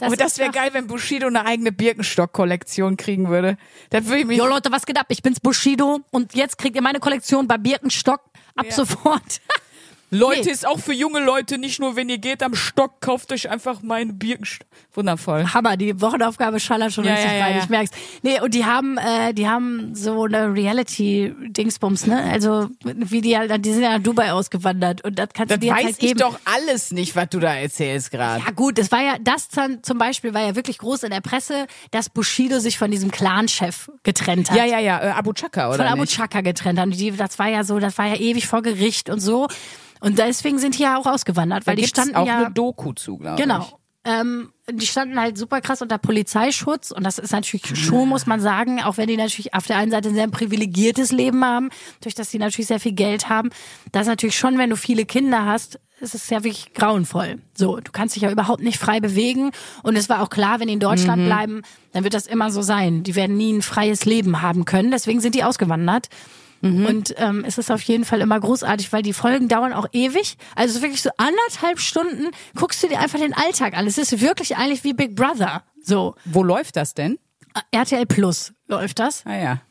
[0.00, 3.56] Aber das ist wäre doch- geil, wenn Bushido eine eigene Birkenstock-Kollektion kriegen würde.
[3.90, 5.06] Da würde ich mich Jo Leute, was geht ab?
[5.08, 8.20] Ich bin's Bushido und jetzt kriegt ihr meine Kollektion bei Birkenstock
[8.56, 9.22] ab sofort.
[10.10, 10.50] Leute, Nee.
[10.50, 13.80] ist auch für junge Leute, nicht nur wenn ihr geht am Stock, kauft euch einfach
[13.82, 14.66] meinen Birkenstock.
[14.92, 15.46] Wundervoll.
[15.54, 17.62] Hammer, die Wochenaufgabe schallert schon Ja, richtig ja, rein, ja.
[17.62, 17.90] ich merk's.
[18.22, 22.22] Nee, und die haben, äh, die haben so eine Reality-Dingsbums, ne?
[22.22, 25.66] Also, wie die halt, die sind ja nach Dubai ausgewandert und das kannst Das du
[25.66, 26.18] dir weiß halt ich geben.
[26.20, 28.42] doch alles nicht, was du da erzählst gerade.
[28.44, 29.48] Ja gut, das war ja, das
[29.82, 33.90] zum Beispiel war ja wirklich groß in der Presse, dass Bushido sich von diesem Clan-Chef
[34.02, 34.56] getrennt hat.
[34.56, 36.04] Ja, ja, ja, äh, Abu Chaka, oder von Abu?
[36.04, 36.90] Chaka getrennt haben.
[36.90, 39.48] Die, das war ja so, das war ja ewig vor Gericht und so.
[40.00, 42.38] Und deswegen sind die ja auch ausgewandert, weil da die standen auch ja.
[42.38, 43.42] eine Doku zu, glaube ich.
[43.42, 43.66] Genau.
[44.02, 48.40] Ähm, die standen halt super krass unter Polizeischutz und das ist natürlich schon, muss man
[48.40, 51.68] sagen, auch wenn die natürlich auf der einen Seite ein sehr privilegiertes Leben haben,
[52.00, 53.50] durch das sie natürlich sehr viel Geld haben,
[53.92, 57.40] das ist natürlich schon, wenn du viele Kinder hast, ist es ja wirklich grauenvoll.
[57.54, 59.50] So, du kannst dich ja überhaupt nicht frei bewegen
[59.82, 61.60] und es war auch klar, wenn die in Deutschland bleiben,
[61.92, 63.02] dann wird das immer so sein.
[63.02, 66.08] Die werden nie ein freies Leben haben können, deswegen sind die ausgewandert.
[66.86, 70.36] Und ähm, es ist auf jeden Fall immer großartig, weil die Folgen dauern auch ewig.
[70.54, 73.86] Also wirklich so anderthalb Stunden guckst du dir einfach den Alltag an.
[73.86, 75.62] Es ist wirklich eigentlich wie Big Brother.
[75.82, 77.18] So, Wo läuft das denn?
[77.72, 79.24] RTL Plus läuft das.
[79.24, 79.62] Ah ja.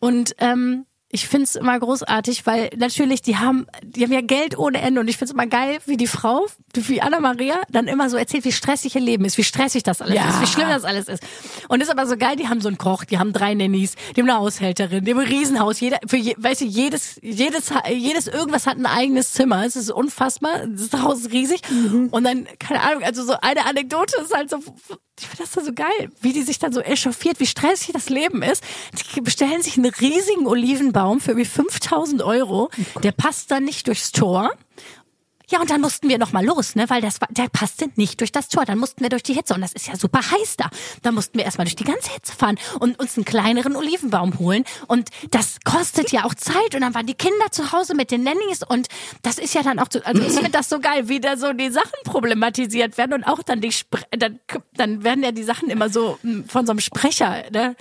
[0.00, 4.80] Und ähm, ich find's immer großartig, weil natürlich, die haben, die haben ja Geld ohne
[4.80, 6.44] Ende und ich find's immer geil, wie die Frau,
[6.74, 10.16] wie Anna-Maria, dann immer so erzählt, wie stressig ihr Leben ist, wie stressig das alles
[10.16, 10.28] Ja.
[10.28, 11.22] ist, wie schlimm das alles ist.
[11.68, 14.22] Und ist aber so geil, die haben so einen Koch, die haben drei Nannies, die
[14.22, 18.26] haben eine Haushälterin, die haben ein Riesenhaus, jeder, für je, weißt du, jedes, jedes, jedes
[18.26, 21.60] irgendwas hat ein eigenes Zimmer, es ist unfassbar, das Haus ist riesig
[22.10, 24.58] und dann, keine Ahnung, also so eine Anekdote ist halt so,
[25.20, 28.42] ich finde das so geil, wie die sich dann so echauffiert, wie stressig das Leben
[28.42, 28.64] ist.
[29.14, 32.70] Die bestellen sich einen riesigen Olivenbaum für irgendwie 5000 Euro.
[33.02, 34.50] Der passt dann nicht durchs Tor.
[35.50, 38.20] Ja, und dann mussten wir noch mal los, ne, weil das war, der passte nicht
[38.20, 38.64] durch das Tor.
[38.64, 40.70] Dann mussten wir durch die Hitze und das ist ja super heiß da.
[41.02, 44.64] Dann mussten wir erstmal durch die ganze Hitze fahren und uns einen kleineren Olivenbaum holen
[44.86, 48.22] und das kostet ja auch Zeit und dann waren die Kinder zu Hause mit den
[48.22, 48.88] Nannies und
[49.22, 51.52] das ist ja dann auch so, also ich finde das so geil, wie da so
[51.52, 54.40] die Sachen problematisiert werden und auch dann die Spre dann
[54.74, 57.76] dann werden ja die Sachen immer so mm, von so einem Sprecher, ne?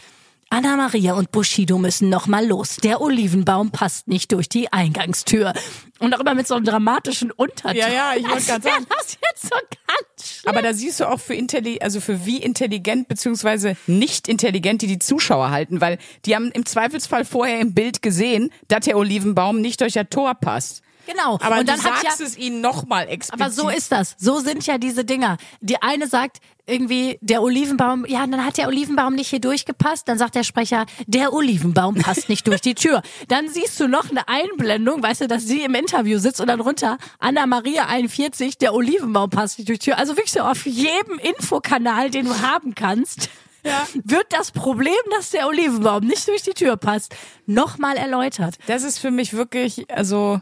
[0.53, 2.77] Anna Maria und Bushido müssen noch mal los.
[2.77, 5.51] Der Olivenbaum passt nicht durch die Eingangstür.
[5.97, 7.75] Und auch immer mit so einem dramatischen Unterton.
[7.75, 8.85] Ja, ja, ich wollte wär sagen.
[8.87, 10.53] Das jetzt so ganz schlimm.
[10.53, 14.87] Aber da siehst du auch für intelli also für wie intelligent beziehungsweise nicht intelligent die
[14.87, 19.59] die Zuschauer halten, weil die haben im Zweifelsfall vorher im Bild gesehen, dass der Olivenbaum
[19.59, 20.83] nicht durch das Tor passt.
[21.05, 21.37] Genau.
[21.41, 23.41] Aber und dann du hat sagst ja, es ihnen nochmal explizit.
[23.41, 24.15] aber so ist das.
[24.17, 25.37] So sind ja diese Dinger.
[25.61, 30.07] Die eine sagt irgendwie, der Olivenbaum, ja, dann hat der Olivenbaum nicht hier durchgepasst.
[30.07, 33.01] Dann sagt der Sprecher, der Olivenbaum passt nicht durch die Tür.
[33.27, 36.61] Dann siehst du noch eine Einblendung, weißt du, dass sie im Interview sitzt und dann
[36.61, 39.97] runter, Anna Maria 41, der Olivenbaum passt nicht durch die Tür.
[39.97, 43.29] Also wirklich so auf jedem Infokanal, den du haben kannst.
[43.65, 43.87] Ja.
[44.03, 48.55] Wird das Problem, dass der Olivenbaum nicht durch die Tür passt, nochmal erläutert.
[48.67, 50.41] Das ist für mich wirklich, also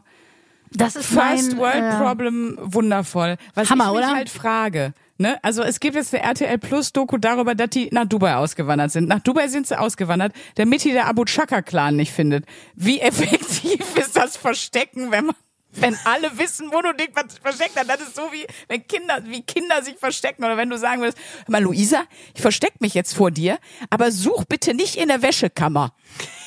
[0.72, 3.38] Das ist First mein, World äh, Problem wundervoll.
[3.56, 4.16] Was Hammer, ich mich oder?
[4.16, 4.94] halt frage.
[5.18, 5.38] Ne?
[5.44, 9.08] Also es gibt jetzt eine RTL Plus Doku darüber, dass die nach Dubai ausgewandert sind.
[9.08, 12.46] Nach Dubai sind sie ausgewandert, damit die der Abu Chaka Clan nicht findet.
[12.74, 15.36] Wie effektiv ist das Verstecken, wenn man
[15.74, 17.12] wenn alle wissen, wo du dich
[17.42, 20.78] versteckt hast, das ist so wie wenn Kinder, wie Kinder sich verstecken oder wenn du
[20.78, 22.04] sagen würdest, hör mal Luisa,
[22.36, 23.58] ich versteck mich jetzt vor dir,
[23.90, 25.94] aber such bitte nicht in der Wäschekammer.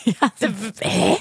[0.06, 0.30] Ja,
[0.80, 1.16] hä?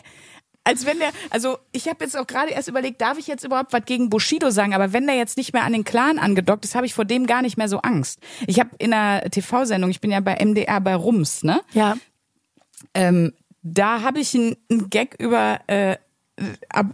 [0.65, 3.73] Als wenn der, also ich habe jetzt auch gerade erst überlegt, darf ich jetzt überhaupt
[3.73, 4.73] was gegen Bushido sagen?
[4.73, 7.27] Aber wenn der jetzt nicht mehr an den Clan angedockt ist, habe ich vor dem
[7.27, 8.19] gar nicht mehr so Angst.
[8.47, 11.61] Ich habe in einer TV-Sendung, ich bin ja bei MDR bei Rums, ne?
[11.73, 11.97] Ja.
[12.93, 14.55] Ähm, da habe ich einen
[14.89, 15.97] Gag über, äh,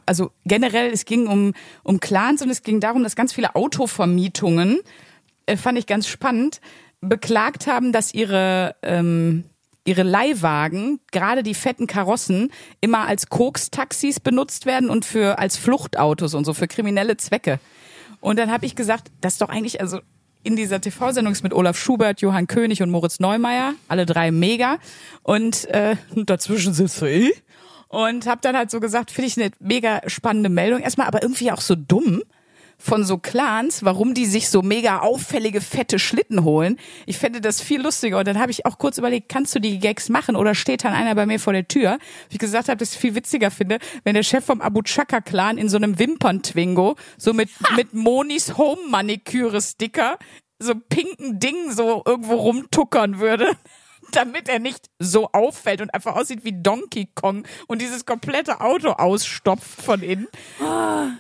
[0.06, 1.54] also generell, es ging um,
[1.84, 4.80] um Clans und es ging darum, dass ganz viele Autovermietungen,
[5.46, 6.60] äh, fand ich ganz spannend,
[7.02, 9.46] beklagt haben, dass ihre, ähm,
[9.90, 16.36] ihre Leihwagen, gerade die fetten Karossen, immer als Koks-Taxis benutzt werden und für als Fluchtautos
[16.36, 17.60] und so für kriminelle Zwecke.
[18.22, 20.00] Und dann habe ich gesagt, das ist doch eigentlich, also
[20.44, 24.78] in dieser TV-Sendung ist mit Olaf Schubert, Johann König und Moritz Neumeier, alle drei mega.
[25.24, 27.42] Und äh, dazwischen sitzt ich.
[27.88, 30.82] Und habe dann halt so gesagt, finde ich eine mega spannende Meldung.
[30.82, 32.22] Erstmal aber irgendwie auch so dumm
[32.80, 36.78] von so Clans, warum die sich so mega auffällige, fette Schlitten holen.
[37.06, 38.18] Ich fände das viel lustiger.
[38.18, 40.94] Und dann habe ich auch kurz überlegt, kannst du die Gags machen oder steht dann
[40.94, 42.00] einer bei mir vor der Tür?
[42.30, 45.20] Wie ich gesagt habe, dass ich viel witziger finde, wenn der Chef vom Abu Chaka
[45.20, 50.18] Clan in so einem Wimpern-Twingo, so mit, mit Monis Home-Maniküre-Sticker,
[50.60, 53.58] so pinken Ding so irgendwo rumtuckern würde.
[54.14, 58.90] Damit er nicht so auffällt und einfach aussieht wie Donkey Kong und dieses komplette Auto
[58.90, 60.28] ausstopft von innen.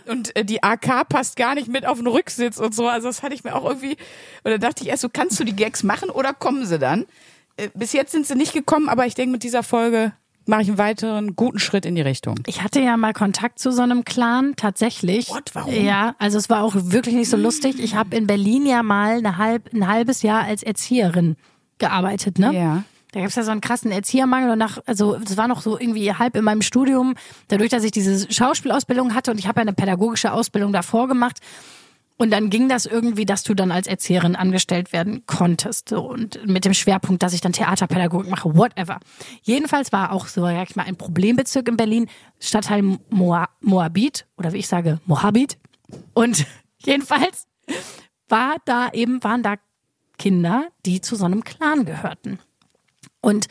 [0.05, 2.87] Und äh, die AK passt gar nicht mit auf den Rücksitz und so.
[2.87, 3.97] Also das hatte ich mir auch irgendwie,
[4.43, 7.05] oder dachte ich erst so, kannst du die Gags machen oder kommen sie dann?
[7.57, 10.13] Äh, bis jetzt sind sie nicht gekommen, aber ich denke, mit dieser Folge
[10.49, 12.39] mache ich einen weiteren guten Schritt in die Richtung.
[12.47, 15.29] Ich hatte ja mal Kontakt zu so einem Clan, tatsächlich.
[15.29, 15.51] What?
[15.53, 15.73] Warum?
[15.73, 17.79] Ja, also es war auch wirklich nicht so lustig.
[17.79, 21.37] Ich habe in Berlin ja mal eine halb, ein halbes Jahr als Erzieherin
[21.79, 22.53] gearbeitet, ne?
[22.53, 22.83] Ja.
[23.11, 26.13] Da gab's ja so einen krassen Erziehermangel und nach, also es war noch so irgendwie
[26.13, 27.15] halb in meinem Studium,
[27.47, 31.39] dadurch, dass ich diese Schauspielausbildung hatte und ich habe ja eine pädagogische Ausbildung davor gemacht.
[32.21, 35.87] Und dann ging das irgendwie, dass du dann als Erzieherin angestellt werden konntest.
[35.87, 38.99] So, und mit dem Schwerpunkt, dass ich dann Theaterpädagogik mache, whatever.
[39.41, 42.09] Jedenfalls war auch so, sag ich mal, ein Problembezirk in Berlin,
[42.41, 45.57] Stadtteil Moa Moabit, oder wie ich sage, Moabit.
[46.13, 46.45] Und
[46.79, 47.47] jedenfalls
[48.27, 49.55] war da eben, waren da
[50.19, 52.37] Kinder, die zu so einem Clan gehörten.
[53.21, 53.47] Und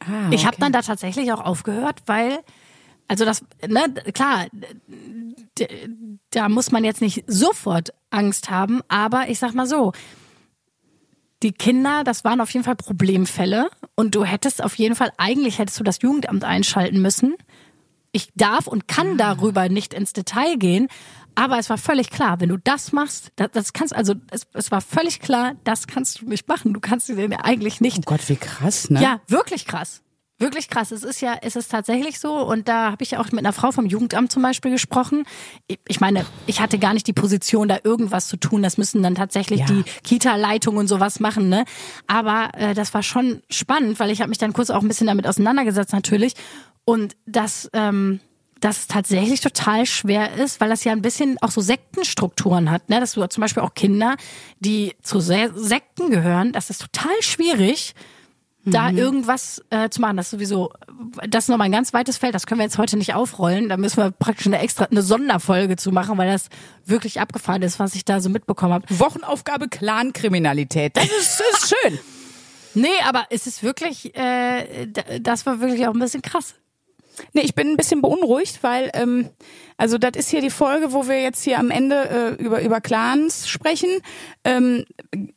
[0.00, 0.60] Ah, ich habe okay.
[0.64, 2.38] dann da tatsächlich auch aufgehört, weil,
[3.08, 4.46] also das, ne, klar,
[6.30, 9.92] da muss man jetzt nicht sofort Angst haben, aber ich sag mal so,
[11.42, 15.58] die Kinder, das waren auf jeden Fall Problemfälle und du hättest auf jeden Fall, eigentlich
[15.58, 17.34] hättest du das Jugendamt einschalten müssen.
[18.12, 20.88] Ich darf und kann darüber nicht ins Detail gehen,
[21.38, 24.70] aber es war völlig klar, wenn du das machst, das, das kannst, also es, es
[24.70, 26.74] war völlig klar, das kannst du nicht machen.
[26.74, 29.00] Du kannst dir eigentlich nicht Oh Gott, wie krass, ne?
[29.02, 30.02] ja, wirklich krass.
[30.40, 30.92] Wirklich krass.
[30.92, 32.32] Es ist ja, es ist tatsächlich so.
[32.36, 35.24] Und da habe ich ja auch mit einer Frau vom Jugendamt zum Beispiel gesprochen.
[35.66, 38.62] Ich- Ich meine, ich hatte gar nicht die Position, da irgendwas zu tun.
[38.62, 39.66] Das müssen dann tatsächlich Ja.
[39.66, 41.48] die Kita-Leitungen und sowas machen.
[41.48, 41.64] Ne?
[42.06, 45.08] Aber äh, das war schon spannend, weil ich habe mich dann kurz auch ein bisschen
[45.08, 46.34] damit auseinandergesetzt natürlich.
[46.84, 48.20] Und das, ähm,
[48.60, 52.88] dass es tatsächlich total schwer ist, weil das ja ein bisschen auch so Sektenstrukturen hat,
[52.88, 53.00] ne?
[53.00, 54.16] Dass du zum Beispiel auch Kinder,
[54.60, 57.94] die zu Se Sekten gehören, das ist total schwierig,
[58.64, 60.16] da irgendwas äh, zu machen.
[60.16, 60.72] Das ist sowieso,
[61.26, 63.68] das ist nochmal ein ganz weites Feld, das können wir jetzt heute nicht aufrollen.
[63.68, 66.48] Da müssen wir praktisch eine extra, eine Sonderfolge zu machen, weil das
[66.84, 68.86] wirklich abgefahren ist, was ich da so mitbekommen habe.
[68.90, 70.96] Wochenaufgabe Clankriminalität.
[70.96, 71.98] Das ist, das ist schön.
[72.74, 74.86] Nee, aber es ist wirklich, äh,
[75.20, 76.54] das war wirklich auch ein bisschen krass.
[77.32, 79.28] Nee, ich bin ein bisschen beunruhigt, weil, ähm,
[79.76, 82.80] also das ist hier die Folge, wo wir jetzt hier am Ende äh, über, über
[82.80, 83.88] Clans sprechen.
[84.44, 84.84] Ähm,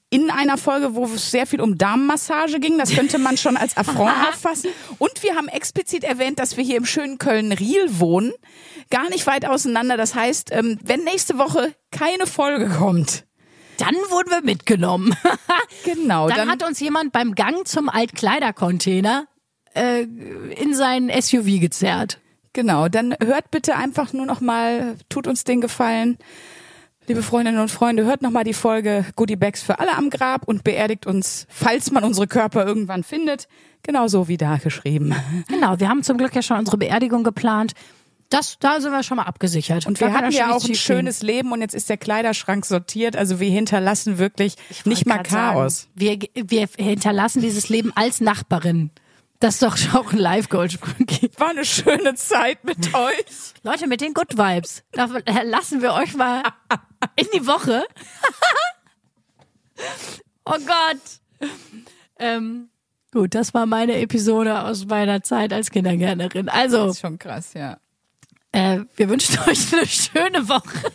[0.10, 3.78] in einer Folge, wo es sehr viel um Damenmassage ging, das könnte man schon als
[3.78, 4.70] Affront auffassen.
[5.00, 8.34] Und wir haben explizit erwähnt, dass wir hier im schönen Köln-Riel wohnen,
[8.90, 9.96] gar nicht weit auseinander.
[9.98, 13.26] Das heißt, ähm, wenn nächste Woche keine Folge kommt,
[13.78, 15.16] Dann wurden wir mitgenommen.
[15.86, 19.26] genau, Dann, dann, hat uns jemand beim Gang zum Altkleidercontainer
[19.74, 22.20] äh, in sein SUV gezerrt.
[22.54, 26.18] Genau, dann hört bitte einfach nur noch mal, tut uns den Gefallen,
[27.08, 30.48] liebe Freundinnen und Freunde, hört noch mal die Folge Goodie Bags für alle am Grab
[30.48, 33.48] und beerdigt uns, falls man unsere Körper irgendwann findet,
[33.84, 35.16] genauso wie da geschrieben.
[35.48, 37.74] Genau, wir haben zum Glück ja schon unsere Beerdigung geplant.
[38.30, 39.86] Das, da sind wir schon mal abgesichert.
[39.86, 43.18] Und Da wir hatten ja auch ein schönes Leben und jetzt ist der Kleiderschrank sortiert,
[43.18, 45.90] also wir hinterlassen wirklich Ich nicht mal grad sagen, Chaos.
[45.96, 48.92] Wir, wir hinterlassen dieses Leben als Nachbarin.
[49.42, 51.08] Das ist doch auch ein Live-Goldsprung.
[51.38, 53.26] War eine schöne Zeit mit euch.
[53.64, 54.84] Leute, mit den Good Vibes.
[54.92, 55.08] Da
[55.44, 56.44] lassen wir euch mal
[57.16, 57.84] in die Woche.
[60.46, 61.50] oh Gott.
[62.20, 62.70] Ähm,
[63.12, 66.48] gut, das war meine Episode aus meiner Zeit als Kindergärtnerin.
[66.48, 67.78] Also, Das ist schon krass, ja.
[68.52, 70.92] äh, wir wünschen euch eine schöne Woche.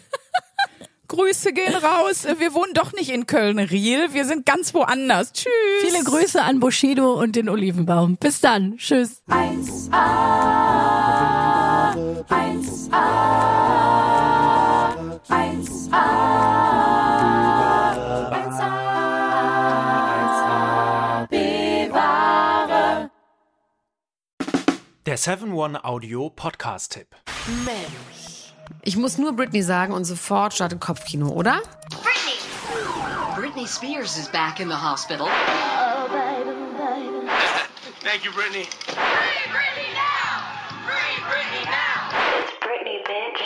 [1.09, 2.27] Grüße gehen raus.
[2.39, 4.13] Wir wohnen doch nicht in Köln-Riel.
[4.13, 5.33] Wir sind ganz woanders.
[5.33, 5.53] Tschüss.
[5.81, 8.17] Viele Grüße an Bushido und den Olivenbaum.
[8.17, 8.77] Bis dann.
[8.79, 9.23] Tschüss.
[9.29, 9.93] 1A,
[12.29, 13.07] 1A,
[15.29, 16.03] 1A,
[20.09, 23.11] 1A, bewahre.
[25.07, 27.09] Der 7-One Audio Podcast-Tipp.
[28.87, 31.61] Ich muss nur Britney sagen und sofort startet Kopfkino, oder?
[31.91, 32.39] Britney!
[33.35, 35.27] Britney Spears is back in the hospital.
[38.05, 38.69] Thank you, Brittany.
[38.87, 40.39] Free Britney now!
[40.87, 42.13] Free Britney now!
[42.63, 43.46] Britney, bitch.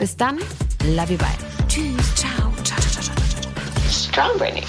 [0.00, 0.38] Bis dann,
[0.96, 1.26] love you, bye.
[1.68, 3.90] Tschüss, ciao, ciao, ciao, ciao, ciao, ciao.
[3.90, 4.64] Strong Britney.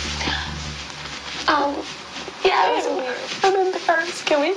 [1.47, 1.73] Um,
[2.43, 2.86] yeah, I was,
[3.41, 4.25] I'm embarrassed.
[4.25, 4.55] Can we